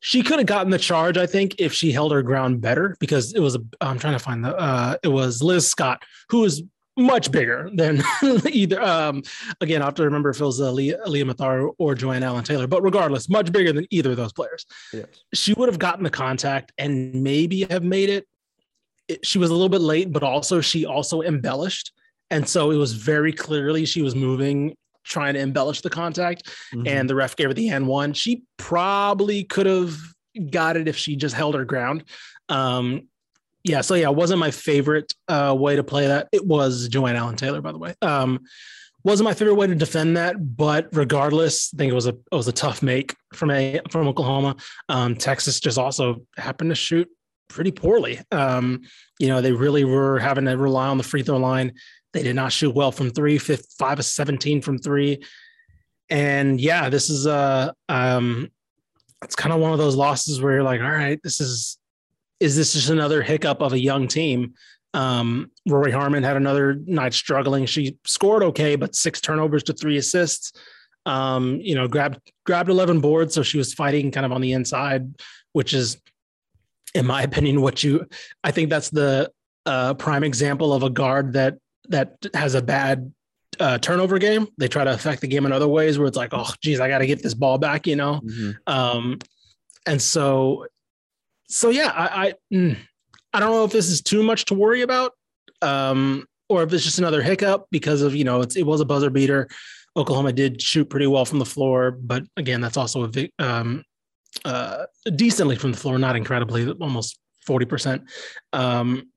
[0.00, 3.32] she could have gotten the charge, I think, if she held her ground better because
[3.32, 3.60] it was a.
[3.80, 4.56] I'm trying to find the.
[4.56, 6.62] Uh, it was Liz Scott who was
[6.96, 8.02] much bigger than
[8.50, 8.82] either.
[8.82, 9.22] Um,
[9.60, 12.44] again, I have to remember if it was uh, Leah, Aliyah Matharu or Joanne Allen
[12.44, 14.66] Taylor, but regardless, much bigger than either of those players.
[14.92, 15.06] Yes.
[15.34, 18.26] She would have gotten the contact and maybe have made it.
[19.08, 19.24] it.
[19.24, 21.92] She was a little bit late, but also she also embellished,
[22.30, 26.86] and so it was very clearly she was moving, trying to embellish the contact Mm-hmm.
[26.86, 28.12] and the ref gave her the N one.
[28.12, 29.96] She probably could have
[30.50, 32.04] got it if she just held her ground.
[32.48, 33.08] Um,
[33.64, 36.28] yeah, so yeah, it wasn't my favorite uh, way to play that.
[36.32, 37.94] It was Joanne Allen Taylor, by the way.
[38.00, 38.40] Um,
[39.02, 42.34] wasn't my favorite way to defend that, but regardless, I think it was a it
[42.34, 44.56] was a tough make from a from Oklahoma.
[44.88, 47.08] Um, Texas just also happened to shoot
[47.48, 48.20] pretty poorly.
[48.30, 48.82] Um,
[49.18, 51.72] you know, they really were having to rely on the free throw line.
[52.12, 55.22] They did not shoot well from three, fifth, five of 17 from three
[56.08, 58.50] And yeah, this is a, um
[59.22, 61.78] it's kind of one of those losses where you're like, all right, this is
[62.40, 64.54] is this just another hiccup of a young team?
[64.94, 67.66] Um, Rori Harmon had another night struggling.
[67.66, 70.52] She scored okay, but six turnovers to three assists.
[71.06, 74.52] Um, you know, grabbed grabbed 11 boards, so she was fighting kind of on the
[74.52, 75.14] inside,
[75.52, 76.00] which is,
[76.94, 78.06] in my opinion, what you.
[78.42, 79.30] I think that's the
[79.66, 81.58] uh, prime example of a guard that
[81.90, 83.12] that has a bad
[83.60, 84.48] uh, turnover game.
[84.58, 86.88] They try to affect the game in other ways, where it's like, oh, geez, I
[86.88, 88.20] got to get this ball back, you know.
[88.24, 88.56] Mhm.
[88.66, 89.18] Um,
[89.86, 90.66] and so,
[91.48, 92.76] so yeah, I, I, mm,
[93.32, 95.12] I don't know if this is too much to worry about,
[95.62, 98.84] um, or if it's just another hiccup because of you know it's, it was a
[98.84, 99.48] buzzer beater.
[99.96, 103.84] Oklahoma did shoot pretty well from the floor, but again, that's also a um,
[104.44, 108.02] uh, decently from the floor, not incredibly, almost forty percent.
[108.52, 109.09] Um,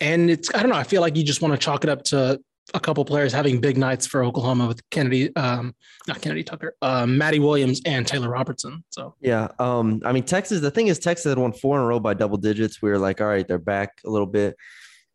[0.00, 0.76] and it's I don't know.
[0.76, 2.40] I feel like you just want to chalk it up to
[2.74, 5.74] a couple players having big nights for Oklahoma with Kennedy, um,
[6.08, 8.82] not Kennedy Tucker, uh, Madi Williams and Taylor Robertson.
[8.90, 9.48] So Yeah.
[9.58, 12.14] Um, I mean, Texas, the thing is, Texas had won four in a row by
[12.14, 12.82] double digits.
[12.82, 14.56] We were like, all right, they're back a little bit.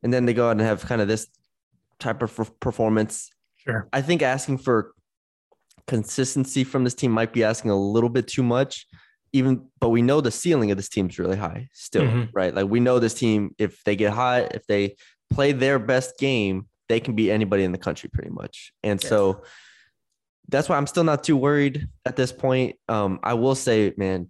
[0.01, 1.27] And then they go out and have kind of this
[1.99, 3.29] type of performance.
[3.57, 3.87] sure.
[3.91, 4.93] I think asking for
[5.87, 8.87] consistency from this team might be asking a little bit too much,
[9.33, 12.29] even, but we know the ceiling of this team is really high still, Mhm.
[12.33, 12.53] right?
[12.53, 14.95] Like we know this team, if they get hot, if they
[15.29, 18.73] play their best game, they can beat anybody in the country pretty much.
[18.83, 19.09] And Yes.
[19.09, 19.43] so
[20.49, 22.75] that's why I'm still not too worried at this point.
[22.89, 24.29] Um, I will say, man,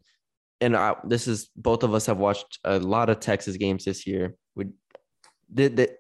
[0.60, 4.06] and I, this is both of us have watched a lot of Texas games this
[4.06, 4.36] year.
[4.56, 4.66] We
[5.52, 5.96] did the,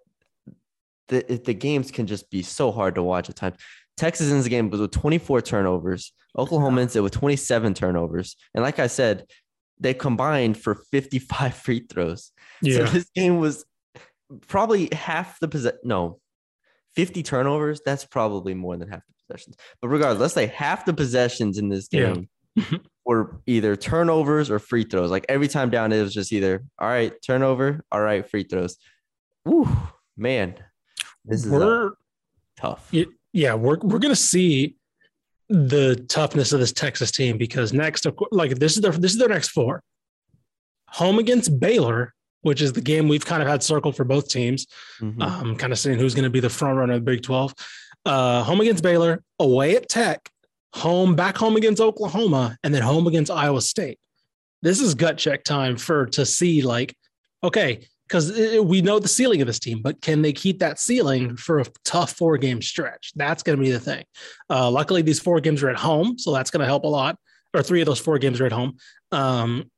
[1.07, 3.57] the the games can just be so hard to watch at times.
[4.01, 6.11] Texas ends the game was with 24 turnovers.
[6.35, 8.35] Oklahoma ends it with 27 turnovers.
[8.55, 9.27] And like I said,
[9.79, 12.31] they combined for 55 free throws.
[12.63, 13.63] So this game was
[14.47, 15.77] probably half the possession.
[15.83, 16.19] No,
[16.95, 17.79] 50 turnovers.
[17.85, 19.55] That's probably more than half the possessions.
[19.83, 22.15] But regardless, let's say half the possessions in this Yeah.
[22.55, 25.11] game were either turnovers or free throws.
[25.11, 28.77] Like every time down, it was just either all right, turnover, all right, free throws.
[29.45, 29.67] Woo,
[30.17, 30.55] man,
[31.23, 31.89] this is uh,
[32.57, 32.87] tough.
[32.91, 33.05] Yeah.
[33.33, 34.75] Yeah, we're we're gonna see
[35.49, 39.11] the toughness of this Texas team because next, of course, like this is their this
[39.11, 39.83] is their next four.
[40.89, 44.67] Home against Baylor, which is the game we've kind of had circled for both teams.
[44.99, 45.21] Mhm.
[45.21, 47.53] Um, kind of seeing who's going to be the front runner of the Big Twelve.
[48.05, 50.29] Uh, home against Baylor, away at Tech,
[50.73, 53.99] home back home against Oklahoma, and then home against Iowa State.
[54.61, 56.95] This is gut check time for to see like,
[57.43, 61.37] okay, because we know the ceiling of this team, but can they keep that ceiling
[61.37, 63.13] for a tough four game stretch?
[63.15, 64.03] That's going to be the thing.
[64.49, 67.17] Uh, luckily, these four games are at home, so that's going to help a lot.
[67.53, 68.75] Or three of those four games are at home.
[69.13, 69.71] Um,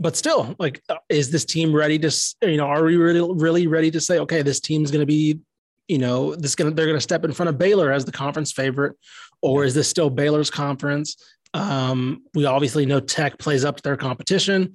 [0.00, 2.34] but still, like, uh, is this team ready to?
[2.42, 5.38] You know, are we really, really ready to say, okay, this team's going to be,
[5.86, 8.50] you know, this going they're going to step in front of Baylor as the conference
[8.50, 8.96] favorite,
[9.42, 11.16] or is this still Baylor's conference?
[11.54, 14.74] Um, we obviously know Tech plays up to their competition.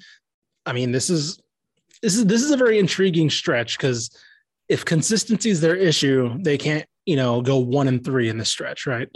[0.65, 1.39] I mean, this is
[2.05, 4.15] this is this is a very intriguing stretch because
[4.69, 8.49] if consistency is their issue, they can't, you know, go one and three in this
[8.49, 9.09] stretch, right?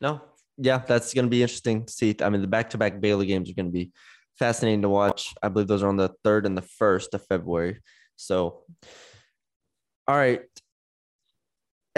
[0.00, 0.20] No,
[0.56, 2.14] yeah, that's going to be interesting to see.
[2.22, 3.90] I mean, the back-to-back Baylor games are going to be
[4.38, 5.34] fascinating to watch.
[5.42, 7.80] I believe those are on the third and the first of February.
[8.14, 8.62] So,
[10.06, 10.42] all right,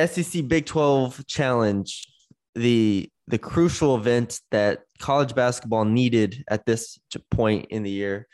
[0.03, 2.09] SEC Big Twelve Challenge,
[2.55, 6.99] the the crucial event that college basketball needed at this
[7.31, 8.27] point in the year.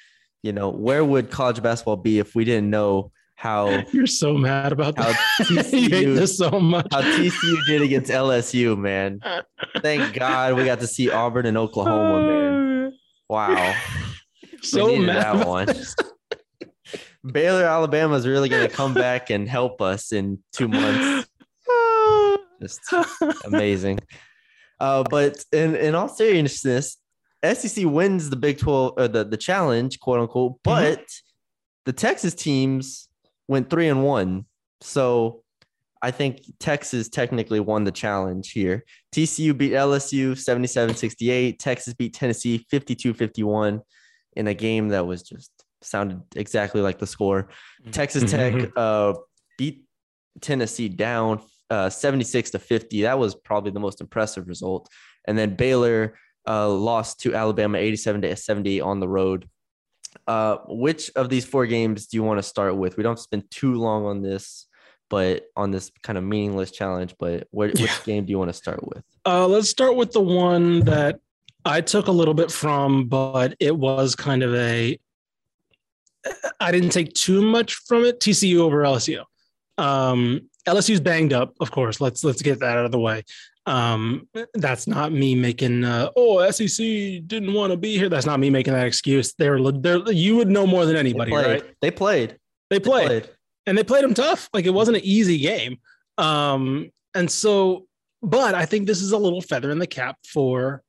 [0.47, 4.71] You know, where would college basketball be if we didn't know how You're so mad
[4.71, 5.21] about how that.
[5.41, 6.87] TCU this so much.
[6.93, 9.19] how TCU did against LSU, man.
[9.83, 12.93] Thank God we got to see Auburn and Oklahoma, man.
[13.29, 13.75] Wow.
[14.63, 15.17] so mad.
[15.17, 15.67] that one.
[17.33, 21.29] Baylor, Alabama is really going to come back and help us in two months.
[22.63, 22.81] Just
[23.45, 23.99] amazing.
[24.79, 26.99] Uh, but in, in all seriousness,
[27.45, 31.05] SEC wins the Big 12 or the, the challenge, quote unquote, but
[31.85, 33.09] the Texas teams
[33.49, 34.47] went three and one.
[34.81, 35.43] So
[36.03, 38.85] I think Texas technically won the challenge here.
[39.13, 41.59] TCU beat LSU 77 68.
[41.59, 43.81] Texas beat Tennessee 52 51
[44.35, 45.51] in a game that was just
[45.83, 47.49] sounded exactly like the score.
[47.93, 49.15] Texas Tech uh,
[49.57, 49.85] beat
[50.41, 53.03] Tennessee down uh, 76 to 50.
[53.03, 54.89] That was probably the most impressive result.
[55.27, 59.49] And then Baylor uh, lost to Alabama 87 to 70 on the road.
[60.27, 62.97] Uh, which of these four games do you want to start with?
[62.97, 64.67] We don't spend too long on this,
[65.11, 67.15] but on this kind of meaningless challenge.
[67.19, 67.99] But what, which Yeah.
[68.05, 69.05] game do you want to start with?
[69.27, 71.21] Uh, let's start with the one that
[71.65, 74.99] I took a little bit from, but it was kind of a.
[76.61, 78.19] I didn't take too much from it.
[78.21, 79.23] TCU over LSU.
[79.79, 82.01] Um, LSU's banged up, of course.
[82.01, 83.23] Let's let's get that out of the way.
[83.67, 86.77] Um, that's not me making uh, oh SEC
[87.27, 88.09] didn't want to be here.
[88.09, 89.35] That's not me making that excuse.
[89.35, 91.47] They're they're you would know more than anybody, played.
[91.47, 91.75] right?
[91.81, 92.39] They played.
[92.71, 93.07] They They played.
[93.09, 93.31] played.
[93.67, 94.49] and they played them tough.
[94.53, 95.79] Like it wasn't an easy game.
[96.17, 97.87] Um, and so,
[98.23, 100.83] but I think this is a little feather in the cap for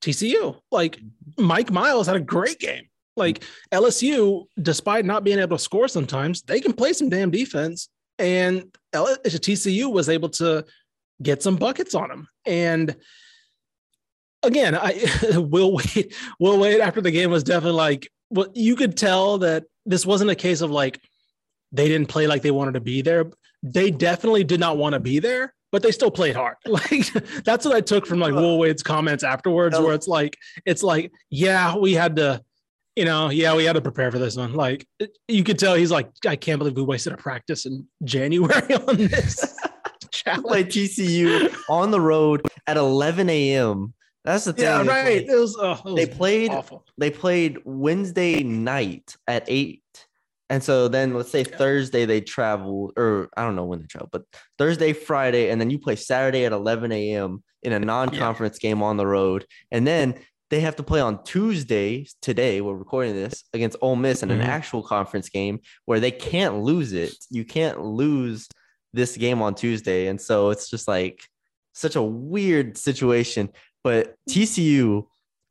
[0.00, 0.58] TCU.
[0.70, 0.98] Like
[1.38, 2.84] Mike Miles had a great game.
[3.16, 7.88] Like LSU, despite not being able to score sometimes, they can play some damn defense.
[8.18, 10.64] And L- TCU was able to
[11.24, 12.28] get some buckets on them.
[12.46, 12.96] And
[14.44, 15.04] again, I
[15.38, 16.14] will wait.
[16.38, 20.30] Will Wade after the game was definitely like, well, you could tell that this wasn't
[20.30, 21.00] a case of like
[21.72, 23.26] they didn't play like they wanted to be there.
[23.62, 26.56] They definitely did not want to be there, but they still played hard.
[26.66, 27.12] Like
[27.44, 31.12] that's what I took from like Will Wade's comments afterwards, where it's like, it's like,
[31.30, 32.42] yeah, we had to,
[32.96, 34.52] you know, yeah, we had to prepare for this one.
[34.54, 34.86] Like
[35.28, 38.96] you could tell he's like, I can't believe we wasted a practice in January on
[38.96, 39.53] this
[40.24, 40.46] challenge.
[40.46, 43.94] played TCU on the road at 11 a.m.
[44.24, 44.64] That's the thing.
[44.64, 45.22] Yeah, right.
[45.28, 46.84] It was, oh, it They played awful.
[46.96, 49.82] they played Wednesday night at eight.
[50.50, 54.08] And so then let's say Thursday they travel, or I don't know when they travel,
[54.12, 54.24] but
[54.58, 57.42] Thursday, Friday, and then you play Saturday at 11 a.m.
[57.62, 59.46] in a non-conference game on the road.
[59.72, 60.14] And then
[60.50, 64.40] they have to play on Tuesday, today, we're recording this against Ole Miss in an
[64.40, 64.44] Mhm.
[64.46, 67.14] actual conference game where they can't lose it.
[67.30, 68.46] You can't lose
[68.94, 70.06] this game on Tuesday.
[70.06, 71.22] And so it's just like
[71.72, 73.50] such a weird situation.
[73.82, 75.06] But TCU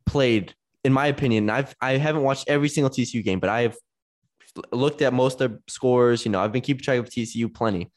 [0.05, 0.53] played,
[0.83, 3.77] in my opinion, I've I haven't watched every single TCU game, but I've
[4.71, 6.25] looked at most of their scores.
[6.25, 7.91] You know, I've been keeping track of TCU plenty.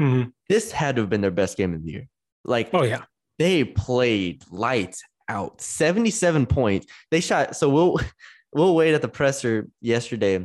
[0.00, 0.32] Mhm.
[0.48, 2.08] This had to have been their best game of the year.
[2.44, 3.02] Like Oh yeah.
[3.38, 8.00] they played lights out 77 points they shot so we'll
[8.52, 10.44] Will Wade at the presser yesterday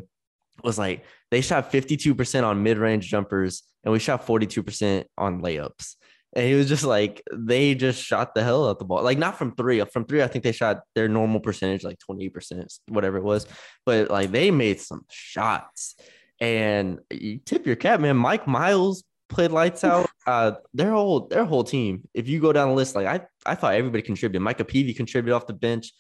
[0.64, 5.96] was like they shot 52% on mid-range jumpers and we shot 42% on layups
[6.34, 9.38] and he was just like they just shot the hell out the ball like not
[9.38, 13.24] from three from three i think they shot their normal percentage like 28% whatever it
[13.24, 13.48] was
[13.86, 15.96] but like they made some shots
[16.42, 20.10] and you tip your cap man mike miles played lights out.
[20.26, 22.08] Uh, their whole their whole team.
[22.14, 24.42] If you go down the list, like I I thought everybody contributed.
[24.42, 25.94] Micah Peavy contributed off the bench.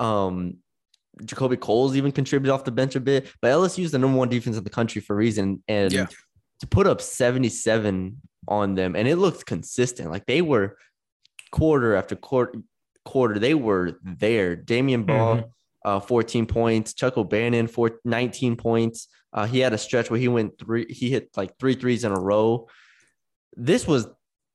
[0.00, 0.58] Um,
[1.22, 3.28] JaKobe Coles even contributed off the bench a bit.
[3.42, 6.06] But LSU is the number one defense in the country for a reason, and Yeah.
[6.60, 10.10] To put up seventy seven on them, and it looked consistent.
[10.10, 10.76] Like they were
[11.50, 12.60] quarter after quarter
[13.04, 14.56] quarter, they were there.
[14.56, 15.44] Damion Baugh.
[15.84, 16.92] Uh, 14 points.
[16.92, 19.08] Chuck O'Bannon, four, 19 points.
[19.32, 22.12] Uh, he had a stretch where he went three, he hit like three threes in
[22.12, 22.66] a row.
[23.56, 24.08] This was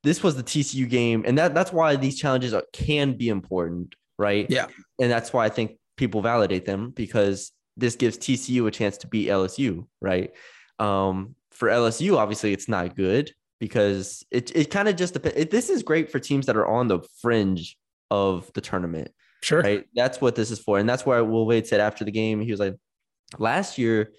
[0.04, 3.96] this was the TCU game, and that that's why these challenges are, can be important,
[4.20, 4.46] right?
[4.50, 4.68] Yeah.
[5.00, 9.08] and that's why I think people validate them because this gives TCU a chance to
[9.08, 10.32] beat LSU, right?
[10.78, 15.50] Um, for LSU, obviously, it's not good because it it kind of just depends.
[15.50, 17.78] This is great for teams that are on the fringe
[18.12, 19.12] of the tournament
[19.42, 19.62] Sure.
[19.62, 19.86] right?
[19.96, 20.78] That's what this is for.
[20.80, 22.76] And that's why Will Wade said after the game, he was like,
[23.38, 24.12] last year,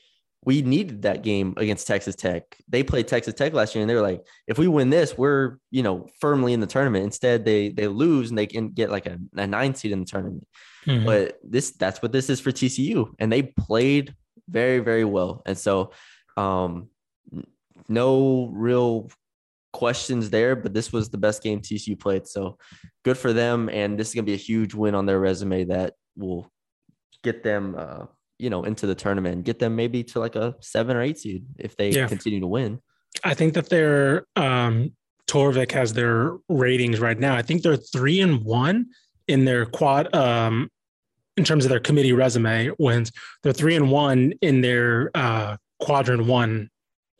[0.45, 2.43] we needed that game against Texas Tech.
[2.69, 5.57] They played Texas Tech last year, and they were like, if we win this, we're
[5.71, 7.05] you know firmly in the tournament.
[7.05, 10.07] Instead, they they lose and they can get like a, a nine seed in the
[10.07, 10.47] tournament.
[10.87, 11.07] Mhm.
[11.07, 14.15] But this that's what this is for TCU, and they played
[14.49, 15.43] very very well.
[15.47, 15.93] And so,
[16.37, 16.89] um,
[17.89, 19.11] no real
[19.73, 20.57] questions there.
[20.57, 22.59] But this was the best game TCU played, so
[23.05, 23.69] good for them.
[23.69, 26.51] And this is gonna be a huge win on their resume that will
[27.23, 28.07] get them, uh,
[28.39, 31.19] you know, into the tournament and get them maybe to like a seven or eight
[31.19, 32.07] seed if they Yeah.
[32.09, 32.81] continue to win.
[33.23, 34.93] I think that their um
[35.27, 37.35] Torvik has their ratings right now.
[37.35, 38.87] I think they're three and one
[39.27, 40.69] in their quad um
[41.37, 43.11] in terms of their committee resume wins.
[43.43, 46.71] They're three and one in their uh quadrant one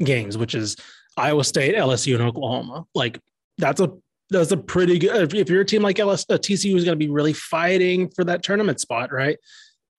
[0.03, 0.77] games, which is
[1.17, 2.85] Iowa State, LSU, and Oklahoma.
[2.95, 3.21] Like
[3.59, 3.93] that's a
[4.31, 6.99] that's a pretty good if- if you're a team like LS, uh, TCU is going
[6.99, 9.39] to be really fighting for that tournament spot, right?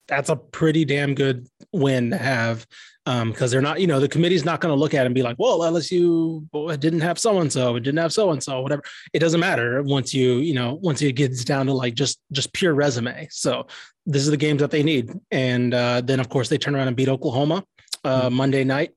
[0.08, 2.66] That's a pretty damn good win to have
[3.06, 5.14] Um because they're not, you know, the committee's not going to look at it and
[5.14, 6.44] be like, well, LSU
[6.80, 8.82] didn't have so and so, it didn't have so and so, whatever.
[9.12, 12.52] It doesn't matter once you, you know, once it gets down to like just just
[12.52, 13.28] pure resume.
[13.30, 13.66] So
[14.06, 16.88] this is the games that they need, and uh, then of course they turn around
[16.88, 17.64] and beat Oklahoma
[18.04, 18.92] uh, Monday night,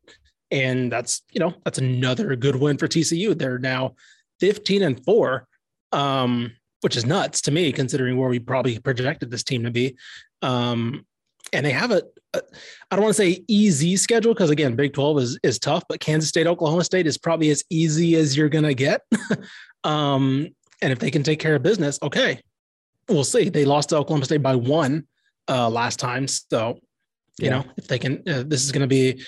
[0.52, 3.38] and that's you know that's another good win for TCU.
[3.38, 3.96] They're now
[4.40, 5.48] 15 and four,
[5.92, 9.98] um, which is nuts to me considering where we probably projected this team to be.
[10.42, 11.06] Um,
[11.52, 12.42] and they have a, a
[12.92, 16.00] I don't want to say easy schedule because again, Big 12 is is tough, but
[16.00, 19.02] Kansas State, Oklahoma State is probably as easy as you're gonna get.
[19.84, 20.48] um,
[20.82, 22.40] and if they can take care of business, okay,
[23.10, 23.50] we'll see.
[23.50, 25.06] They lost to Oklahoma State by one
[25.50, 26.80] uh, last time, so
[27.40, 27.50] you Yeah.
[27.50, 29.22] know if they can, uh, this is gonna be.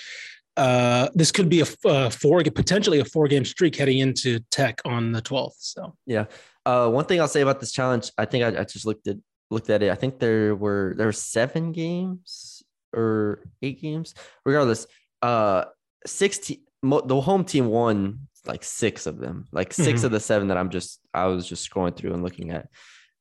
[0.56, 4.80] Uh, this could be a, uh, four, potentially a four game streak heading into Tech
[4.84, 5.54] on the 12th.
[5.58, 6.26] So Yeah.
[6.66, 9.16] Uh, one thing I'll say about this challenge, I think I, I just looked at
[9.50, 9.90] looked at it.
[9.90, 12.62] I think there were there were seven games
[12.94, 14.14] or eight games.
[14.44, 14.86] Regardless,
[15.22, 15.64] uh,
[16.06, 16.58] sixteen.
[16.82, 20.04] Mo- the home team won like six of them, like 6 Mhm.
[20.04, 22.68] of the seven that I'm just I was just scrolling through and looking at.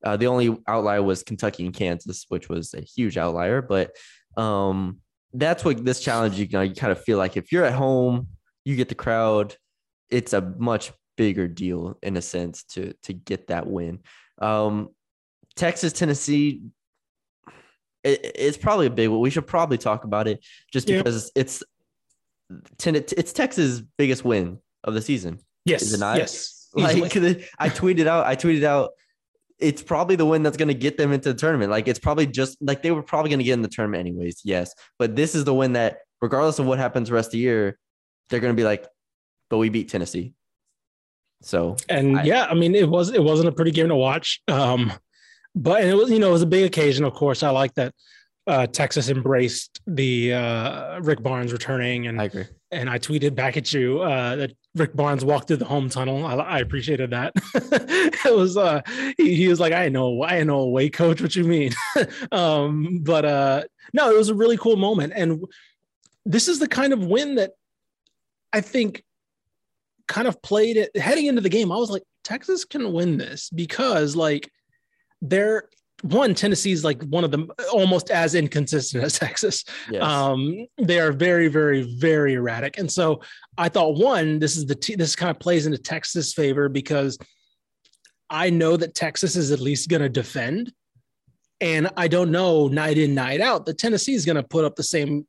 [0.03, 3.61] Uh, the only outlier was Kentucky and Kansas, which was a huge outlier.
[3.61, 3.95] But
[4.35, 5.01] um,
[5.33, 8.27] that's what this challenge you know you kind of feel like if you're at home,
[8.65, 9.55] you get the crowd.
[10.09, 13.99] It's a much bigger deal in a sense to to get that win.
[14.41, 14.89] Um,
[15.55, 16.61] Texas, Tennessee,
[18.03, 19.19] it, it's probably a big one.
[19.19, 20.97] We should probably talk about it just Yeah.
[20.97, 21.63] because it's
[22.77, 25.39] ten, it's Texas' biggest win of the season.
[25.65, 25.83] Yes.
[25.83, 26.17] Is it not?
[26.17, 26.69] Yes.
[26.73, 26.97] Like
[27.59, 28.91] I tweeted out, I tweeted out,
[29.61, 31.71] it's probably the win that's going to get them into the tournament.
[31.71, 34.41] Like it's probably just like they were probably going to get in the tournament anyways.
[34.43, 37.37] Yes, but this is the win that, regardless of what happens the rest of the
[37.39, 37.77] year,
[38.29, 38.85] they're going to be like,
[39.49, 40.33] but we beat Tennessee.
[41.41, 44.41] So and I- yeah, I mean, it was it wasn't a pretty game to watch.
[44.47, 44.91] Um,
[45.55, 47.03] but and it was you know it was a big occasion.
[47.05, 47.93] Of course, I like that
[48.47, 52.45] uh, Texas embraced the uh, Rick Barnes returning, and I agree.
[52.71, 56.25] And I tweeted back at you uh, that Rick Barnes walked through the home tunnel.
[56.25, 57.33] I, I appreciated that.
[57.53, 58.81] it was uh,
[59.17, 61.21] he, he was like, I know, I know, away coach.
[61.21, 61.73] What you mean?
[62.31, 65.43] um, but uh, no, it was a really cool moment, and
[66.25, 67.51] this is the kind of win that
[68.53, 69.03] I think
[70.07, 71.71] kind of played it heading into the game.
[71.71, 74.49] I was like, Texas can win this because like
[75.21, 75.69] they're
[76.01, 79.63] one Tennessee's like one of them almost as inconsistent as Texas.
[79.89, 80.03] Yes.
[80.03, 82.77] Um, they are very, very, very erratic.
[82.77, 83.21] And so
[83.57, 87.17] I thought one, this is the t- this kind of plays into Texas' favor because
[88.29, 90.71] I know that Texas is at least going to defend,
[91.59, 94.75] and I don't know night in night out that Tennessee is going to put up
[94.75, 95.27] the same,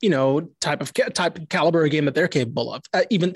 [0.00, 2.82] you know, type of ca- type of caliber of game that they're capable of.
[2.94, 3.34] Uh, even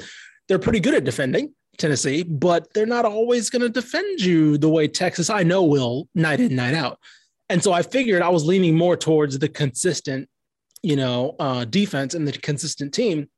[0.49, 1.53] they're pretty good at defending.
[1.79, 6.09] Tennessee, but they're not always going to defend you the way Texas I know will
[6.15, 6.99] night in night out.
[7.49, 10.29] And so I figured I was leaning more towards the consistent,
[10.83, 13.29] you know, uh, defense and the consistent team.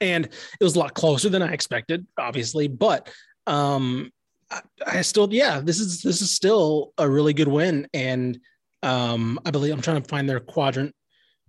[0.00, 3.10] And it was a lot closer than I expected, obviously, but
[3.46, 4.12] um,
[4.50, 7.88] I, I still, yeah, this is this is still a really good win.
[7.92, 8.38] And
[8.82, 10.94] um, I believe I'm trying to find their quadrant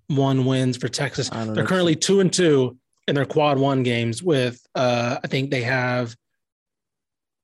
[0.08, 1.30] one wins for Texas.
[1.30, 5.64] They're currently two and two in their quad one games with uh, I think they
[5.64, 6.16] have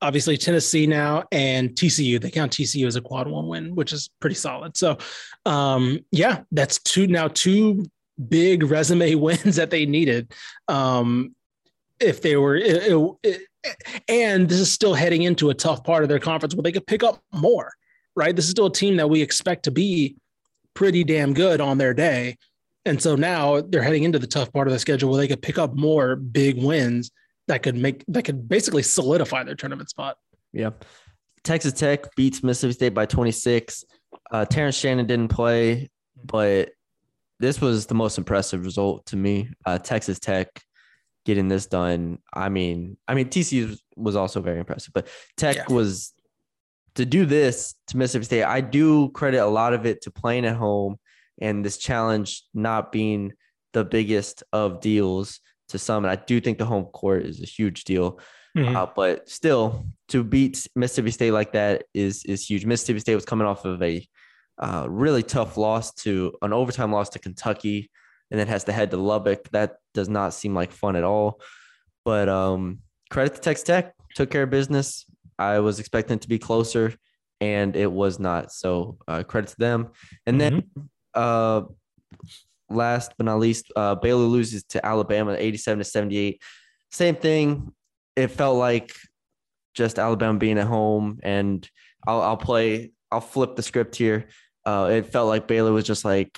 [0.01, 2.21] obviously Tennessee now and TCU.
[2.21, 4.77] They count TCU as a quad one win, which is pretty solid.
[4.77, 4.97] So
[5.45, 7.85] um, yeah, that's two now two
[8.29, 10.33] big resume wins that they needed.
[10.67, 11.35] Um,
[11.99, 13.41] if they were it- it- it-
[14.07, 16.87] and this is still heading into a tough part of their conference where they could
[16.87, 17.73] pick up more,
[18.15, 18.33] right?
[18.33, 20.15] This is still a team that we expect to be
[20.73, 22.37] pretty damn good on their day.
[22.87, 25.41] And so now they're heading into the tough part of the schedule where they could
[25.41, 27.11] pick up more big wins
[27.47, 30.17] that could make that could basically solidify their tournament spot.
[30.53, 30.71] Yeah.
[31.43, 33.83] Texas Tech beats Mississippi State by 26.
[34.31, 35.89] Uh, Terrence Shannon didn't play,
[36.25, 36.69] but
[37.39, 39.49] this was the most impressive result to me.
[39.65, 40.47] Uh, Texas Tech
[41.25, 42.19] getting this done.
[42.33, 45.65] I mean, I mean TCU was- was also very impressive, but Tech Yeah.
[45.69, 46.13] was
[46.95, 48.43] to do this to Mississippi State.
[48.43, 50.97] I do credit a lot of it to playing at home
[51.41, 53.33] and this challenge not being
[53.73, 56.05] the biggest of deals to some.
[56.05, 58.19] And I do think the home court is a huge deal.
[58.55, 58.75] Mhm.
[58.75, 62.65] Uh, but still, to beat Mississippi State like that is is huge.
[62.65, 64.07] Mississippi State was coming off of a
[64.57, 67.91] uh, really tough loss to an overtime loss to Kentucky,
[68.31, 69.49] and then has to head to Lubbock.
[69.51, 71.39] That does not seem like fun at all.
[72.03, 72.79] But um,
[73.11, 75.05] credit to Texas Tech, took care of business.
[75.37, 76.95] I was expecting it to be closer,
[77.39, 78.51] and it was not.
[78.51, 79.89] So uh, credit to them.
[80.25, 80.63] And then
[81.17, 81.61] uh,
[82.69, 86.41] last but not least, uh, Baylor loses to Alabama, eighty-seven to seventy-eight.
[86.91, 87.73] Same thing.
[88.15, 88.93] It felt like
[89.75, 91.69] just Alabama being at home, and
[92.07, 92.91] I'll, I'll play.
[93.11, 94.27] I'll flip the script here.
[94.65, 96.37] Uh, it felt like Baylor was just like,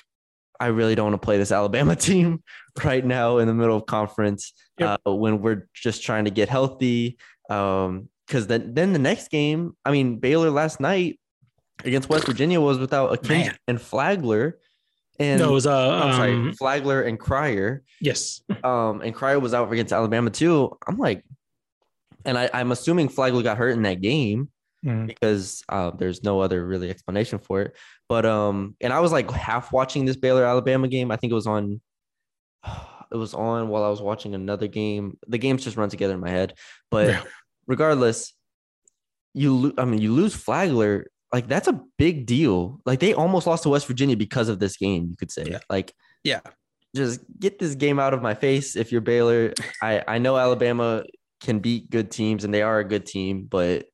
[0.59, 2.43] I really don't want to play this Alabama team
[2.83, 5.01] right now in the middle of conference Yep.
[5.05, 7.17] uh, when we're just trying to get healthy.
[7.49, 11.19] Um, because then then the next game, I mean, Baylor last night
[11.83, 14.59] against West Virginia was without a and Flagler,
[15.19, 17.83] and no, it was uh, I'm sorry, um, Flagler and Cryer.
[18.01, 20.77] yes, Um, and Cryer was out against Alabama too.
[20.87, 21.23] I'm like,
[22.25, 24.49] and I, I'm assuming Flagler got hurt in that game
[24.85, 25.07] Mhm.
[25.07, 27.75] because uh, there's no other really explanation for it.
[28.07, 31.11] But um, and I was like half watching this Baylor Alabama game.
[31.11, 31.81] I think it was on.
[33.11, 35.17] It was on while I was watching another game.
[35.27, 36.53] The games just run together in my head.
[36.91, 37.23] But Yeah.
[37.65, 38.33] regardless,
[39.33, 41.07] you lo- I mean, you lose Flagler.
[41.31, 42.81] Like that's a big deal.
[42.85, 45.07] Like they almost lost to West Virginia because of this game.
[45.09, 45.45] You could say.
[45.49, 45.59] Yeah.
[45.69, 46.39] Like yeah.
[46.95, 49.53] just get this game out of my face if you're Baylor.
[49.81, 51.03] I I know Alabama
[51.41, 53.85] can beat good teams and they are a good team, but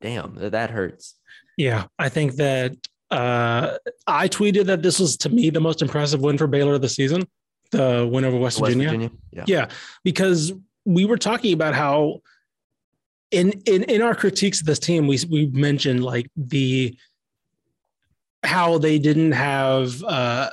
[0.00, 1.14] damn, that, hurts.
[1.56, 2.72] Yeah, I think that
[3.10, 3.76] uh,
[4.06, 6.88] I tweeted that this was to me the most impressive win for Baylor of the
[6.88, 7.22] season,
[7.70, 8.88] the win over West, West Virginia.
[8.88, 9.10] Virginia.
[9.32, 9.44] Yeah.
[9.46, 9.68] Yeah,
[10.04, 10.52] because
[10.84, 12.20] we were talking about how
[13.30, 16.96] in in in our critiques of this team, we we mentioned like the
[18.42, 20.48] how they didn't have uh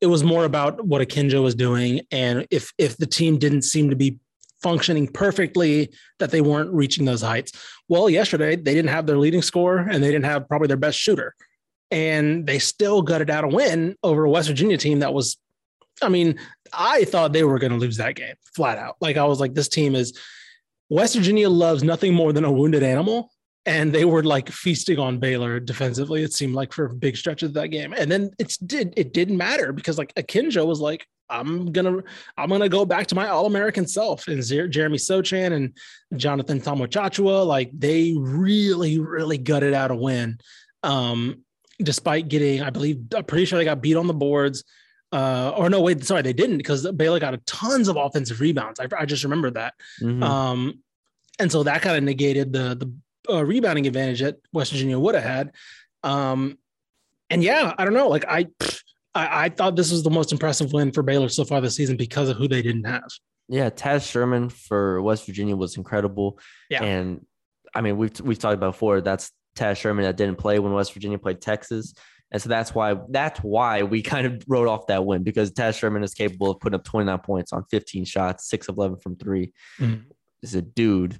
[0.00, 3.88] it was more about what Akinjo was doing and if if the team didn't seem
[3.90, 4.18] to be
[4.62, 7.52] functioning perfectly that they weren't reaching those heights.
[7.88, 10.98] Well, yesterday they didn't have their leading scorer and they didn't have probably their best
[10.98, 11.34] shooter.
[11.90, 15.38] And they still gutted out a win over a West Virginia team that was
[16.02, 16.38] I mean,
[16.72, 18.96] I thought they were going to lose that game flat out.
[19.00, 20.18] Like I was like, this team is
[20.90, 23.30] West Virginia loves nothing more than a wounded animal.
[23.66, 27.54] And they were like feasting on Baylor defensively, it seemed like for big stretches of
[27.54, 27.92] that game.
[27.92, 31.98] And then it's did it didn't matter because like Akinjo was like, I'm gonna
[32.38, 34.28] I'm gonna go back to my all-American self.
[34.28, 35.76] And Jeremy Sochan and
[36.16, 40.38] Jonathan Tchamwa Tchatchoua, like they really, really gutted out a win.
[40.82, 41.44] Um,
[41.78, 44.64] despite getting, I believe, I'm pretty sure they got beat on the boards.
[45.12, 48.78] Uh, or no, wait, sorry, they didn't because Baylor got a tons of offensive rebounds.
[48.78, 49.74] I, I just remember that.
[50.00, 50.22] Mhm.
[50.22, 50.82] Um,
[51.38, 55.14] and so that kind of negated the the uh, rebounding advantage that West Virginia would
[55.14, 55.52] have had.
[56.02, 56.58] Um,
[57.28, 58.08] and yeah, I don't know.
[58.08, 58.46] Like I,
[59.14, 61.96] I, I thought this was the most impressive win for Baylor so far this season
[61.96, 63.08] because of who they didn't have.
[63.48, 66.38] Yeah, Taz Sherman for West Virginia was incredible.
[66.68, 66.84] Yeah.
[66.84, 67.26] And
[67.74, 69.00] I mean, we've we've talked about before.
[69.00, 71.94] That's Taz Sherman that didn't play when West Virginia played Texas.
[72.32, 75.78] And so that's why that's why we kind of wrote off that win because Taz
[75.78, 79.16] Sherman is capable of putting up 29 points on 15 shots, six of 11 from
[79.16, 80.04] 3 Mhm.
[80.42, 81.18] Is a dude.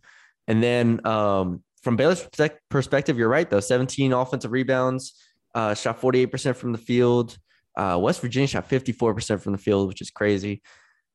[0.48, 2.26] And then um, from Baylor's
[2.70, 3.60] perspective, you're right though.
[3.60, 5.14] 17 offensive rebounds,
[5.54, 7.36] uh, shot 48% from the field.
[7.76, 10.62] Uh, West Virginia shot 54% from the field, which is crazy.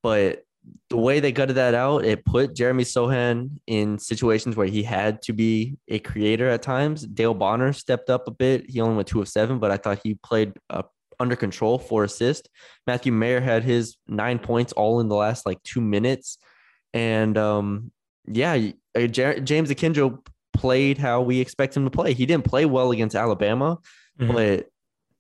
[0.04, 0.44] But
[0.90, 5.22] the way they gutted that out, it put Jeremy Sochan in situations where he had
[5.24, 7.04] to be a creator at times.
[7.06, 8.70] Dale Bonner stepped up a bit.
[8.70, 10.84] He only went two of seven, but I thought he played uh,
[11.20, 12.50] under control for assist.
[12.88, 16.38] Matthew Mayer had his nine points all in the last like two minutes.
[16.94, 17.92] And um,
[18.28, 22.14] yeah, uh, Jer- James Akinjo played how we expect him to play.
[22.14, 23.80] He didn't play well against Alabama,
[24.20, 24.34] Mhm.
[24.34, 24.68] but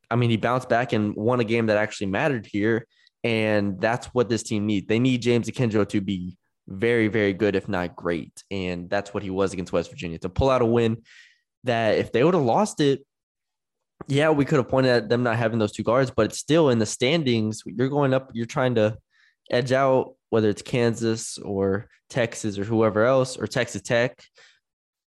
[0.09, 2.85] I mean, he bounced back and won a game that actually mattered here.
[3.26, 4.86] And that's what this team needs.
[4.88, 8.43] They need James Akinjo to be very, very good, if not great.
[8.51, 11.01] And that's what he was against West Virginia to pull out a win
[11.63, 13.03] that if they would have lost it,
[14.07, 16.69] yeah, we could have pointed at them not having those two guards, but it's still
[16.69, 17.63] in the standings.
[17.65, 18.95] You're going up, you're trying to
[19.49, 24.23] edge out whether it's Kansas or Texas or whoever else or Texas Tech.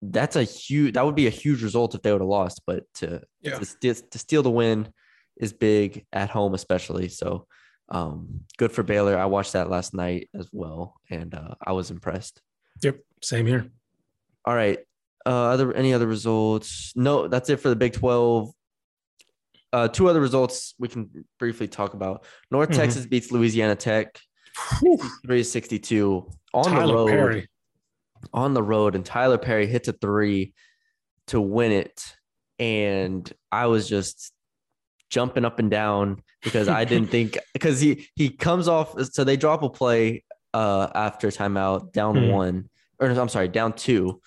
[0.02, 2.84] That's a huge that would be a huge result if they would have lost, but
[2.96, 3.60] to Yeah.
[3.60, 4.92] to, to steal the win
[5.36, 7.10] is big at home, especially.
[7.10, 7.46] So
[7.90, 9.18] um, good for Baylor.
[9.18, 12.42] I watched that last night as well, and uh, I was impressed.
[12.82, 13.70] Yep, same here.
[14.46, 14.80] All right.
[15.26, 16.94] Uh, other any other results?
[16.96, 18.52] No, that's it for the Big Twelve.
[19.74, 22.26] Uh, two other results we can briefly talk about.
[22.50, 22.76] North Mhm.
[22.76, 24.18] Texas beats Louisiana Tech
[25.26, 27.10] 362 on the road.
[27.10, 27.50] Perry.
[28.34, 30.54] On the road, and Tyler Perry hits a three
[31.28, 32.16] to win it.
[32.58, 34.32] And I was just
[35.10, 39.38] jumping up and down because I didn't think because he he comes off so they
[39.38, 40.24] drop a play
[40.54, 42.32] uh after timeout down Mhm.
[42.32, 42.70] one
[43.00, 44.22] or I'm sorry down two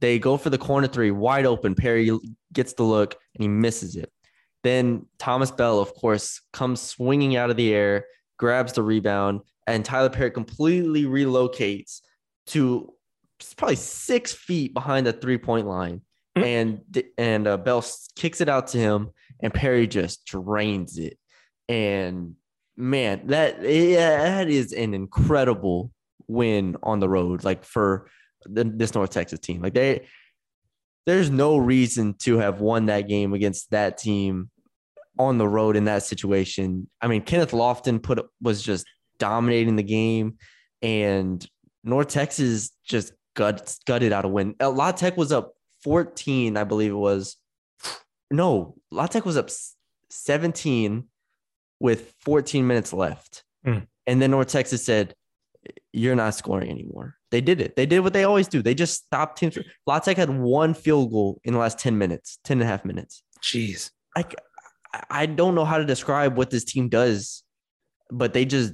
[0.00, 2.10] they go for the corner three wide open Perry
[2.52, 4.10] gets the look and he misses it
[4.62, 8.04] then Thomas Bell of course comes swinging out of the air
[8.38, 12.00] grabs the rebound and Tyler Perry completely relocates
[12.48, 12.92] to
[13.56, 16.02] probably six feet behind the three point line
[16.36, 16.42] Mhm.
[16.44, 17.84] and and uh, Bell
[18.16, 21.16] kicks it out to him and Perry just drains it.
[21.68, 22.36] And
[22.76, 25.90] man, that yeah, that is an incredible
[26.26, 28.08] win on the road, like for
[28.44, 29.62] the, this North Texas team.
[29.62, 30.06] Like they,
[31.06, 34.50] there's no reason to have won that game against that team
[35.18, 36.88] on the road in that situation.
[37.00, 38.86] I mean, Kenneth Lofton put was just
[39.18, 40.38] dominating the game,
[40.82, 41.46] and
[41.82, 44.54] North Texas just gut, gutted out a win.
[44.60, 47.36] Uh, La Tech was up 14, I believe it was.
[48.30, 49.50] No, La Tech was up
[50.10, 51.04] 17
[51.84, 53.44] with 14 minutes left.
[53.62, 53.80] Hmm.
[54.06, 55.14] And then North Texas said,
[55.92, 57.16] You're not scoring anymore.
[57.30, 57.76] They did it.
[57.76, 58.62] They did what they always do.
[58.62, 59.58] They just stopped teams.
[59.86, 62.86] La Tech had one field goal in the last 10 minutes, 10 and a half
[62.86, 63.22] minutes.
[63.42, 63.90] Jeez.
[64.16, 64.24] I,
[65.10, 67.42] I don't know how to describe what this team does,
[68.10, 68.72] but they just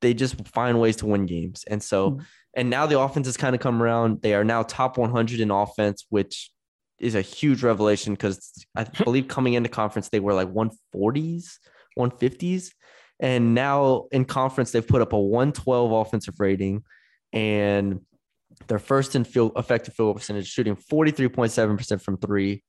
[0.00, 1.62] they just find ways to win games.
[1.68, 2.18] And so,
[2.56, 4.22] and now the offense has kind of come around.
[4.22, 6.50] They are now top 100 in offense, which
[6.98, 11.58] is a huge revelation because I believe coming into conference they were like 140s,
[11.98, 12.70] 150s,
[13.20, 16.82] and now in conference they've put up a 112 offensive rating,
[17.32, 18.00] and
[18.66, 22.62] They're first in field effective field percentage, shooting 43.7% from three,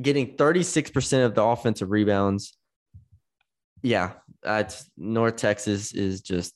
[0.00, 2.56] getting 36% of the offensive rebounds.
[3.82, 6.54] Yeah, that's North Texas is just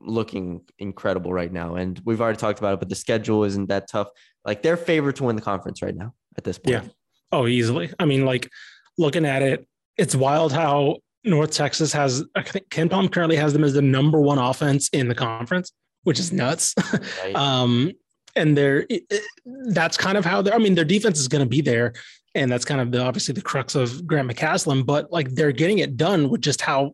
[0.00, 1.74] looking incredible right now.
[1.76, 4.08] And we've already talked about it, but the schedule isn't that tough.
[4.44, 6.84] Like they're favored to win the conference right now at this point.
[6.84, 6.90] Yeah.
[7.30, 7.92] Oh, easily.
[7.98, 8.48] I mean, like
[8.96, 9.67] looking at it,
[9.98, 12.24] it's wild how North Texas has.
[12.34, 15.72] I think KenPom currently has them as the number one offense in the conference,
[16.04, 16.74] which is nuts.
[17.22, 17.34] Right?
[17.34, 17.92] um,
[18.36, 19.24] and they're it, it-
[19.70, 20.54] that's kind of how they're.
[20.54, 21.92] I mean, their defense is going to be there,
[22.34, 24.86] and that's kind of the obviously the crux of Grant McCasland.
[24.86, 26.92] But like they're getting it done with just how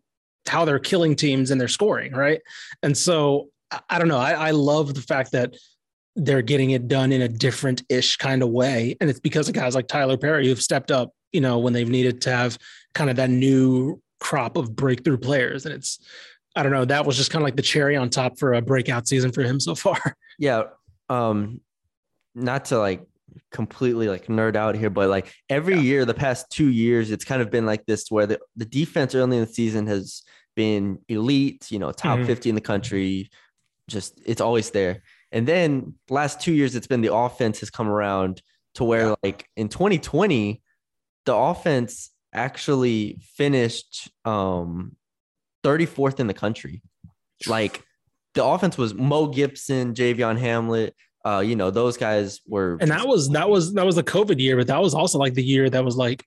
[0.48, 2.40] how they're killing teams and they're scoring right.
[2.82, 4.18] And so I, I don't know.
[4.18, 5.54] I, I love the fact that
[6.16, 9.54] they're getting it done in a different ish kind of way, and it's because of
[9.54, 11.10] guys like Tyler Perry who've stepped up.
[11.32, 12.56] You know, when they've needed to have
[12.94, 15.98] kind of that new crop of breakthrough players, and it's
[16.56, 16.84] I don't know.
[16.84, 19.42] That was just kind of like the cherry on top for a breakout season for
[19.42, 19.98] him so far.
[20.38, 20.62] yeah
[21.08, 21.60] um
[22.34, 23.04] not to like
[23.50, 27.40] completely like nerd out here but like every year the past two years it's kind
[27.42, 30.22] of been like this where the, the defense early in the season has
[30.56, 32.26] been elite you know top Mhm.
[32.26, 33.30] 50 in the country
[33.88, 37.88] just it's always there and then last two years it's been the offense has come
[37.88, 38.40] around
[38.74, 40.62] to where like in 2020
[41.26, 44.96] the offense actually finished um
[45.64, 46.82] 34th in the country
[47.46, 47.82] like
[48.34, 50.94] the offense was Mo Gibson, Javion Hamlet.
[51.24, 54.40] Uh, you know, those guys were and that was that was that was the COVID
[54.40, 56.24] year, but that was also like the year that was like,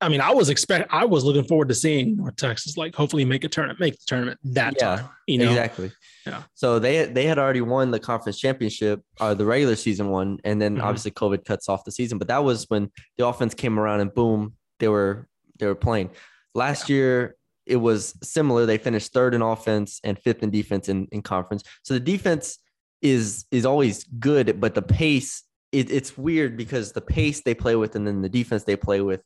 [0.00, 3.24] I mean, I was expect I was looking forward to seeing North Texas like hopefully
[3.24, 5.08] make a tournament, make the tournament that Yeah, time.
[5.26, 5.92] You know, exactly.
[6.26, 6.42] Yeah.
[6.54, 10.60] So they they had already won the conference championship, uh, the regular season one, and
[10.60, 10.82] then Mhm.
[10.82, 12.18] obviously COVID cuts off the season.
[12.18, 16.10] But that was when the offense came around and boom, they were they were playing.
[16.54, 18.66] Last year it was similar.
[18.66, 21.62] They finished third in offense and fifth in defense in, in conference.
[21.82, 22.58] So the defense
[23.02, 27.74] is is always good, but the pace it, it's weird because the pace they play
[27.76, 29.22] with and then the defense they play with,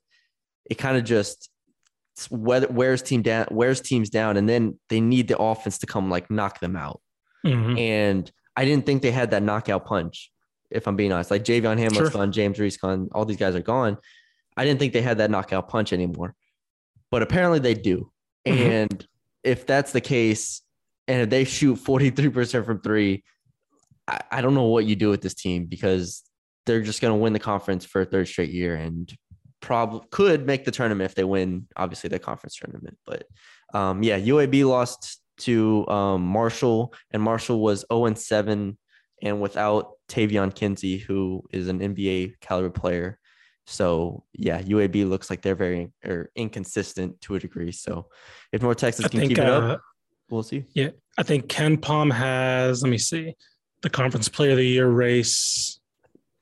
[0.70, 1.50] it kind of just
[2.30, 6.30] wears team down wears teams down, and then they need the offense to come like
[6.30, 7.00] knock them out.
[7.46, 7.78] Mhm.
[7.78, 10.32] And I didn't think they had that knockout punch.
[10.70, 12.10] If I'm being honest, like Javion Hamlet's Sure.
[12.10, 13.96] gone, James Reese gone, all these guys are gone.
[14.58, 16.34] I didn't think they had that knockout punch anymore,
[17.10, 18.10] but apparently they do.
[18.46, 18.56] Mhm.
[18.58, 19.06] And
[19.44, 20.62] if that's the case,
[21.06, 23.24] and if they shoot 43% from three,
[24.06, 26.22] I, I don't know what you do with this team because
[26.66, 29.10] they're just going to win the conference for a third straight year and
[29.60, 32.98] probably could make the tournament if they win, obviously, the conference tournament.
[33.06, 33.24] But
[33.74, 38.76] um, yeah, UAB lost to um, Marshall, and Marshall was 0 and 7
[39.22, 43.18] and without Taevion Kinsey, who is an NBA caliber player.
[43.68, 47.70] So yeah, UAB looks like they're very or inconsistent to a degree.
[47.70, 48.06] So
[48.50, 49.82] if North Texas I can think keep it uh, up,
[50.30, 50.64] we'll see.
[50.72, 52.82] yeah, I think KenPom has.
[52.82, 53.34] Let me see
[53.82, 55.80] the conference player of the year race.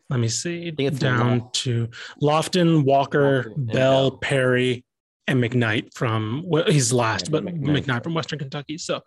[0.08, 1.88] Let me see think it's down to
[2.22, 4.18] Lofton, Walker, and Bell, Bell.
[4.18, 4.84] Perry,
[5.26, 7.84] and McKnight from well, he's last, Yeah, but McKnight.
[7.84, 8.78] McKnight from Western Kentucky.
[8.78, 9.00] So,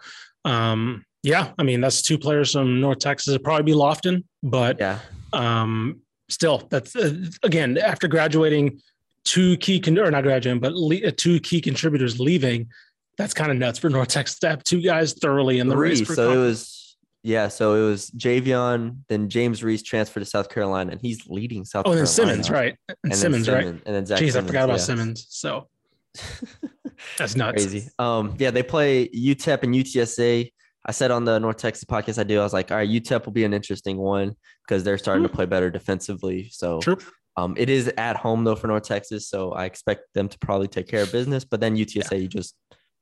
[0.43, 3.29] um, yeah, I mean that's two players from North Texas.
[3.29, 4.99] It'd probably be Lofton, but Yeah,
[5.31, 7.13] um, still, that's uh,
[7.43, 8.81] again after graduating,
[9.23, 12.69] two key con- or not graduating, but le- uh, two key contributors leaving.
[13.17, 15.89] That's kind of nuts for North Texas to have two guys thoroughly in the three.
[15.89, 16.01] race.
[16.01, 17.49] For So it was yeah.
[17.49, 21.83] So it was Javion, then James Reese transferred to South Carolina, and he's leading South.
[21.85, 22.43] oh, and then Carolina.
[22.43, 22.75] Simmons, right?
[22.87, 23.65] And, And then Simmons, right?
[23.65, 24.85] And then Zach Jeez, I forgot about yeah.
[24.85, 25.25] Simmons.
[25.29, 25.67] So
[27.17, 27.65] that's nuts.
[27.65, 27.89] Crazy.
[27.99, 30.51] Um, yeah, they play UTEP and UTSA.
[30.89, 33.23] I said on the North Texas podcast I do, I was like, all right, UTEP
[33.23, 34.35] will be an interesting one
[34.67, 36.49] because they're starting to play better defensively.
[36.51, 36.97] So True.
[37.37, 40.67] um, it is at home though for North Texas, so I expect them to probably
[40.67, 41.45] take care of business.
[41.45, 42.55] But then UTSA, you just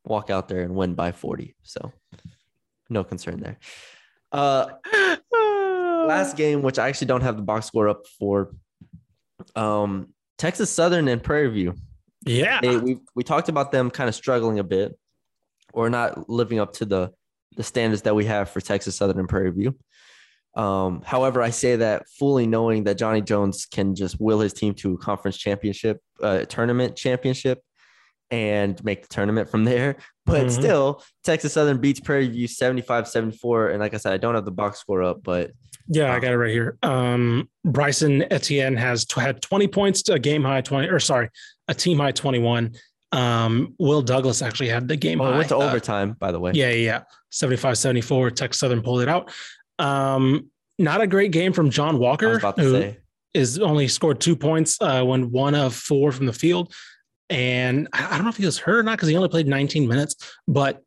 [0.03, 1.55] walk out there and win by 40.
[1.63, 1.93] So
[2.89, 3.57] no concern there.
[4.33, 4.67] Uh,
[6.09, 8.51] last game, which I actually don't have the box score up for,
[9.55, 11.73] um, Texas Southern and Prairie View
[12.25, 12.59] Yeah.
[12.61, 14.99] they, we we talked about them kind of struggling a bit
[15.73, 17.13] or not living up to the
[17.57, 19.75] the standards that we have for Texas Southern and Prairie View.
[20.55, 24.73] Um, however, I say that fully knowing that Johnny Jones can just will his team
[24.75, 27.61] to a conference championship, uh, tournament championship,
[28.31, 29.97] and make the tournament from there.
[30.25, 30.51] But Mhm.
[30.51, 33.69] still, Texas Southern beats Prairie View 75 74.
[33.69, 35.51] And like I said, I don't have the box score up, but
[35.89, 36.77] Yeah, I got it right here.
[36.83, 41.29] Um, Bryson Etienne has t- had 20 points to a game high 20, or sorry,
[41.69, 42.71] a team high 21.
[43.11, 46.39] Um, Will Douglas actually had the game oh, it went to uh, overtime, by the
[46.39, 46.51] way.
[46.53, 47.03] yeah, yeah, yeah.
[47.31, 48.31] 75 74.
[48.31, 49.31] Texas Southern pulled it out.
[49.79, 50.49] Um,
[50.79, 52.97] not a great game from John Walker, was about to who say.
[53.33, 56.73] is only scored two points uh, when one of four from the field.
[57.29, 59.87] And I don't know if he was hurt or not because he only played 19
[59.87, 60.15] minutes,
[60.47, 60.81] but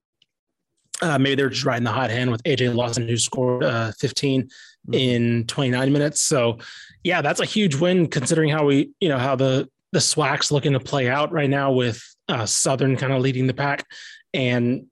[1.02, 4.48] Uh, maybe they're just riding the hot hand with AJ Lawson, who scored uh, 15
[4.88, 4.94] Mhm.
[4.94, 6.20] in 29 minutes.
[6.20, 6.58] So,
[7.04, 10.72] yeah, that's a huge win considering how we, you know, how the the SWAC's looking
[10.72, 13.84] to play out right now with uh, Southern kind of leading the pack.
[14.32, 14.86] And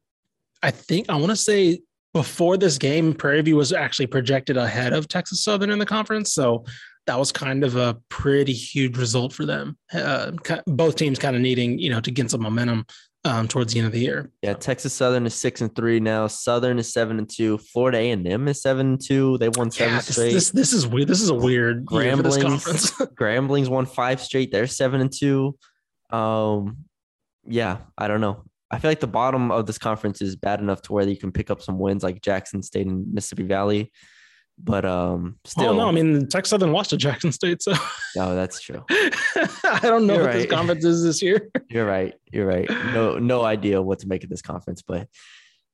[0.62, 1.80] I think I want to say
[2.14, 6.32] before this game, Prairie View was actually projected ahead of Texas Southern in the conference.
[6.32, 6.64] So
[7.06, 9.78] that was kind of a pretty huge result for them.
[9.92, 10.32] Uh,
[10.66, 12.86] both teams kind of needing, you know, to get some momentum
[13.24, 14.30] um, towards the end of the year.
[14.42, 16.26] Yeah, Texas Southern is six and three now.
[16.26, 17.58] Southern is seven and two.
[17.58, 19.38] Florida A and M is seven and two.
[19.38, 20.32] They won seven Yeah, this, straight.
[20.32, 21.08] this this is weird.
[21.08, 22.90] This is a weird year for this Gramblings, conference.
[23.18, 24.52] Gramblings won five straight.
[24.52, 25.56] They're seven and two.
[26.10, 26.84] Um,
[27.46, 28.44] yeah, I don't know.
[28.70, 31.32] I feel like the bottom of this conference is bad enough to where you can
[31.32, 33.90] pick up some wins like Jackson State and Mississippi Valley,
[34.62, 37.72] but um, still, oh no, I mean Texas Southern lost to Jackson State, so
[38.16, 38.84] no, that's true.
[38.90, 41.48] I don't know You're what this conference is this year.
[41.70, 42.14] You're right.
[42.32, 42.68] You're right.
[42.68, 45.08] No, no idea what to make of this conference, but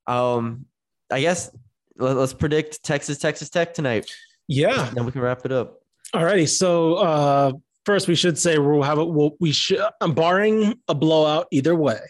[0.06, 0.66] um,
[1.10, 1.50] I guess
[1.96, 4.10] let, us predict Texas Texas Tech tonight.
[4.48, 4.90] Yeah.
[4.94, 5.80] Then we can wrap it up.
[6.14, 6.48] Alrighty.
[6.48, 7.52] So uh
[7.86, 11.74] first we should say we'll have it we'll, we should I'm barring a blowout either
[11.74, 12.00] way.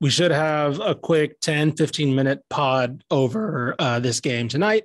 [0.00, 4.84] We should have a quick 10, 15 minute pod over uh this game tonight.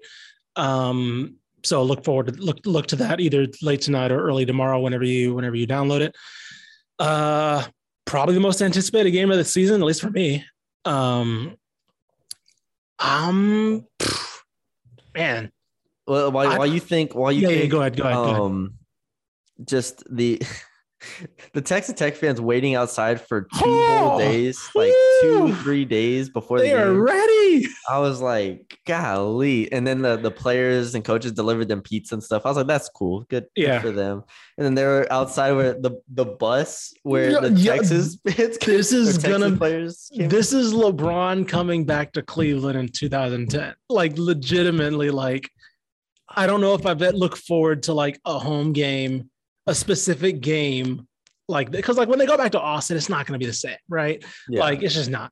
[0.60, 4.80] Um so look forward to look look to that either late tonight or early tomorrow
[4.80, 6.16] whenever you whenever you download it.
[6.99, 7.66] Uh
[8.05, 10.43] probably the most anticipated game of the season, at least for me.
[10.86, 11.55] Um
[12.99, 13.86] um
[15.16, 15.51] man.
[16.07, 18.24] Well, while, I- while you think, while you Yeah, yeah, go ahead, go ahead, go
[18.24, 18.41] ahead.
[18.41, 18.74] um,
[19.64, 20.41] just the
[21.54, 24.91] the Texas Tech fans waiting outside for two Oh, whole days, like
[25.22, 25.56] two, woo.
[25.56, 27.68] three days before They the are ready.
[27.89, 29.72] I was like, golly.
[29.72, 32.45] And then the, the players and coaches delivered them pizza and stuff.
[32.45, 33.22] I was like, that's cool.
[33.30, 34.24] Good, good for them.
[34.58, 38.58] And then they were outside where the, the bus where Yeah, the yeah, Texas it's
[38.66, 40.10] this is gonna- players.
[40.16, 43.74] This is LeBron coming back to Cleveland in 2010.
[43.89, 45.50] Like legitimately, like
[46.28, 49.30] I don't know if I bet look forward to like a home game,
[49.70, 51.08] a specific game,
[51.48, 53.54] like because like when they go back to Austin, it's not going to be the
[53.54, 54.24] same, right?
[54.50, 54.62] Yeah.
[54.62, 55.32] Like it's just not.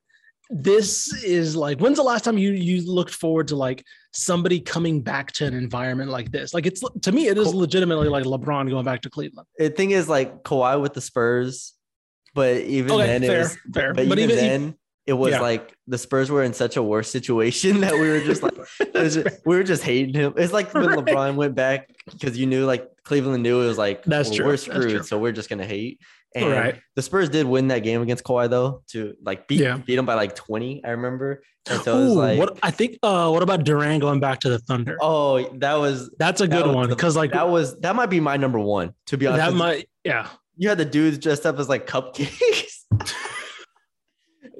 [0.50, 3.84] This is like when's the last time you you looked forward to like
[4.14, 6.54] somebody coming back to an environment like this?
[6.54, 9.48] Like it's to me, it is legitimately like LeBron going back to Cleveland.
[9.58, 11.74] the thing is like Kawhi with the Spurs,
[12.34, 13.94] but even Okay, then it was fair.
[13.94, 14.76] but, But even, even- then
[15.08, 15.40] it was Yeah.
[15.42, 18.54] like the Spurs were in such a worse situation that we were just like
[18.94, 20.34] just- we were just hating him.
[20.38, 20.98] It's like when Right.
[21.00, 24.46] LeBron went back because you knew like Cleveland knew it was like That's well, true,
[24.48, 26.00] we're screwed, so we're just gonna hate.
[26.36, 26.82] And Right.
[26.96, 29.78] the Spurs did win that game against Kawhi though, to like beat Yeah.
[29.78, 31.42] beat them by like 20, I remember.
[31.70, 34.42] And so it was Ooh, like what I think uh what about Durant going back
[34.42, 34.98] to the Thunder?
[35.02, 38.36] oh that was That's a good one because like that was that might be my
[38.38, 39.52] number one, to be honest.
[39.52, 40.28] that might yeah
[40.58, 42.84] you had the dudes dressed up as like cupcakes.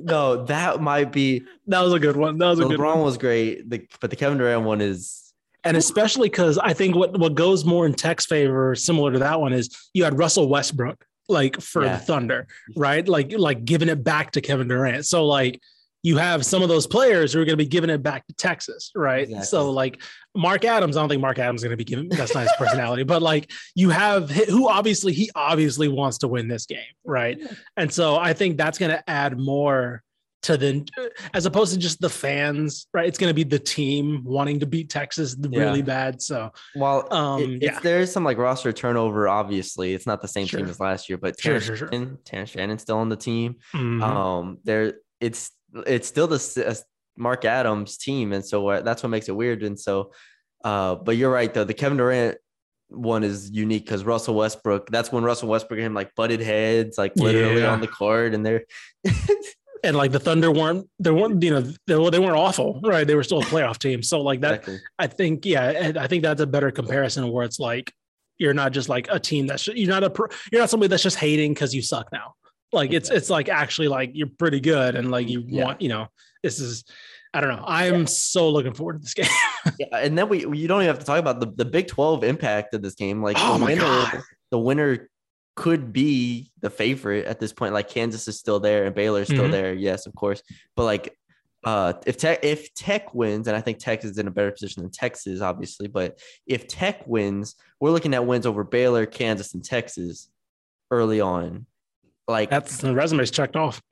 [0.02, 2.38] no, that might be that was a good one.
[2.38, 3.04] That was a good LeBron one.
[3.06, 5.34] was great, the, but the Kevin Durant one is
[5.64, 9.40] And especially because I think what what goes more in Tech's favor, similar to that
[9.42, 11.98] one, is you had Russell Westbrook like for Yeah.
[11.98, 13.08] the Thunder, right?
[13.08, 15.06] Like like giving it back to Kevin Durant.
[15.06, 15.60] So like
[16.08, 18.34] you have some of those players who are going to be giving it back to
[18.36, 19.24] Texas, right?
[19.24, 19.46] Exactly.
[19.46, 20.02] So like
[20.36, 22.54] Mark Adams, I don't think Mark Adams is going to be giving that's not his
[22.58, 27.38] personality, but like you have who obviously he obviously wants to win this game, right?
[27.76, 30.02] And so I think that's going to add more
[30.44, 30.88] to the
[31.34, 33.06] as opposed to just the fans, right?
[33.08, 35.84] It's going to be the team wanting to beat Texas really Yeah.
[35.86, 36.22] bad.
[36.22, 37.80] So while Um, it- yeah.
[37.82, 39.28] there's some like roster turnover.
[39.28, 40.60] Obviously, it's not the same Sure.
[40.62, 41.90] team as last year, but Sure, Terrence sure, sure.
[41.92, 43.56] Shannon, Shannon's still on the team.
[43.76, 44.02] mhm.
[44.02, 45.50] Um, there it's
[45.86, 46.74] it's still the uh,
[47.18, 49.64] Mark Adams team, and so uh, that's what makes it weird.
[49.64, 50.12] And so,
[50.64, 51.64] uh, but you're right though.
[51.64, 52.38] The Kevin Durant
[52.90, 54.90] one is unique because Russell Westbrook.
[54.90, 57.72] That's when Russell Westbrook and him like butted heads, like literally Yeah.
[57.74, 58.64] on the court, and they're
[59.84, 63.06] and like the Thunder weren't they weren't you know they, they weren't awful, right?
[63.06, 64.02] They were still a playoff team.
[64.04, 64.80] So like that, exactly.
[65.00, 67.92] I think yeah, I think that's a better comparison where it's like
[68.38, 71.04] you're not just like a team that's you're not a pro- you're not somebody that's
[71.04, 72.36] just hating because you suck now.
[72.74, 75.66] Like it's it's like actually like you're pretty good and like you Yeah.
[75.66, 76.08] want you know
[76.44, 76.84] this is
[77.34, 77.64] I don't know.
[77.68, 79.28] I'm so looking forward to this game.
[79.80, 82.24] Yeah, and then we you don't even have to talk about the, the Big Twelve
[82.24, 83.22] impact of this game.
[83.22, 84.22] Like Oh the winner, God.
[84.50, 85.10] the winner
[85.56, 87.74] could be the favorite at this point.
[87.74, 89.52] Like Kansas is still there and Baylor's still Mhm.
[89.52, 90.42] there, yes, of course.
[90.76, 91.18] But like
[91.66, 94.84] uh if Tech if Tech wins, and I think Tech is in a better position
[94.84, 99.64] than Texas, obviously, but if Tech wins, we're looking at wins over Baylor, Kansas, and
[99.66, 100.30] Texas
[100.92, 101.66] early on.
[102.28, 103.82] Like That's the resume's checked off.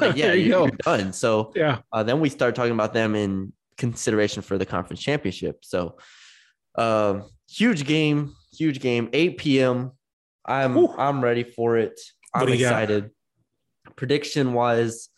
[0.00, 0.68] like, yeah, you go.
[0.68, 1.12] done.
[1.12, 1.80] So Yeah.
[1.92, 5.64] uh, then we start talking about them in consideration for the conference championship.
[5.64, 5.98] So,
[6.76, 9.92] um, huge game, huge game, 8 p.m.
[10.46, 10.76] I'm.
[10.98, 12.00] I'm ready for it.
[12.32, 12.54] I'm got?
[12.54, 13.10] excited.
[13.96, 15.08] Prediction wise,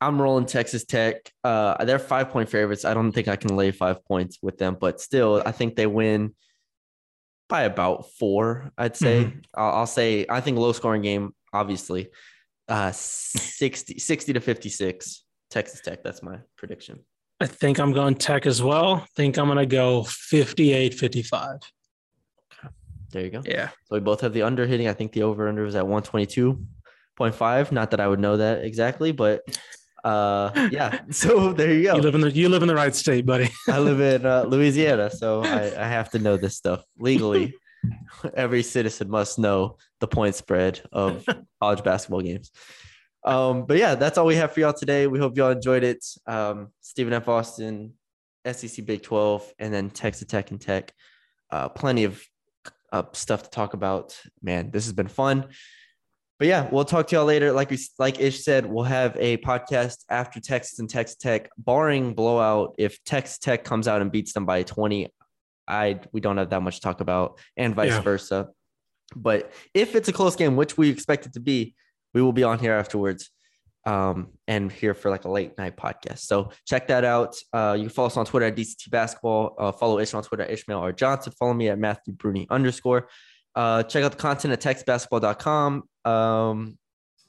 [0.00, 1.30] I'm rolling Texas Tech.
[1.42, 2.84] Uh, they're five point favorites.
[2.84, 5.86] I don't think I can lay five points with them, but still, I think they
[5.86, 6.34] win
[7.48, 8.70] by about four.
[8.76, 9.32] I'd say.
[9.54, 11.34] I'll, I'll say I think low scoring game.
[11.52, 12.08] Obviously,
[12.68, 15.24] uh, 60, 60 to 56.
[15.50, 16.02] Texas Tech.
[16.02, 17.00] That's my prediction.
[17.40, 19.06] I think I'm going Tech as well.
[19.16, 21.60] think I'm going to go 58 55.
[23.10, 23.42] There you go.
[23.44, 23.68] Yeah.
[23.68, 24.88] So we both have the under hitting.
[24.88, 27.72] I think the over under was at 122.5.
[27.72, 29.42] Not that I would know that exactly, but
[30.04, 31.00] uh yeah.
[31.10, 31.96] So there you go.
[31.96, 33.50] You live in the you live in the right state, buddy.
[33.68, 37.54] I live in uh, Louisiana, so I, I have to know this stuff legally.
[38.34, 41.26] Every citizen must know the point spread of
[41.60, 42.50] college basketball games.
[43.24, 45.06] Um, but yeah, that's all we have for y'all today.
[45.06, 46.04] We hope y'all enjoyed it.
[46.26, 47.28] Um, Stephen F.
[47.28, 47.94] Austin,
[48.50, 50.92] SEC Big 12, and then Texas Tech and Tech.
[51.50, 52.22] Uh, plenty of
[52.92, 54.18] uh, stuff to talk about.
[54.42, 55.48] Man, this has been fun.
[56.38, 57.52] But yeah, we'll talk to y'all later.
[57.52, 62.14] Like we like Ish said, we'll have a podcast after Texas and Texas Tech, barring
[62.14, 62.74] blowout.
[62.76, 65.08] If Texas Tech comes out and beats them by 20,
[65.68, 68.00] I we don't have that much to talk about, and vice Yeah.
[68.00, 68.48] versa.
[69.14, 71.74] But if it's a close game, which we expect it to be,
[72.14, 73.30] we will be on here afterwards
[73.86, 76.20] um, and here for like a late night podcast.
[76.20, 77.36] So check that out.
[77.52, 79.54] Uh, you can follow us on Twitter at DCT Basketball.
[79.58, 81.32] Uh, follow Ish on Twitter at Ishmael or Johnson.
[81.38, 83.08] Follow me at Matthew Bruni underscore.
[83.54, 85.88] Uh, check out the content at textbasketball.com.
[86.04, 86.78] Um,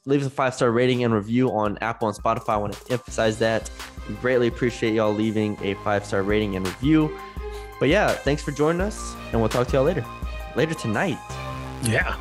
[0.04, 2.50] leave us a five star rating and review on Apple and Spotify.
[2.50, 3.70] I want to emphasize that.
[4.08, 7.16] We greatly appreciate y'all leaving a five star rating and review.
[7.78, 10.04] But yeah, thanks for joining us, and we'll talk to y'all later.
[10.56, 11.18] Later tonight.
[11.82, 12.16] Yeah.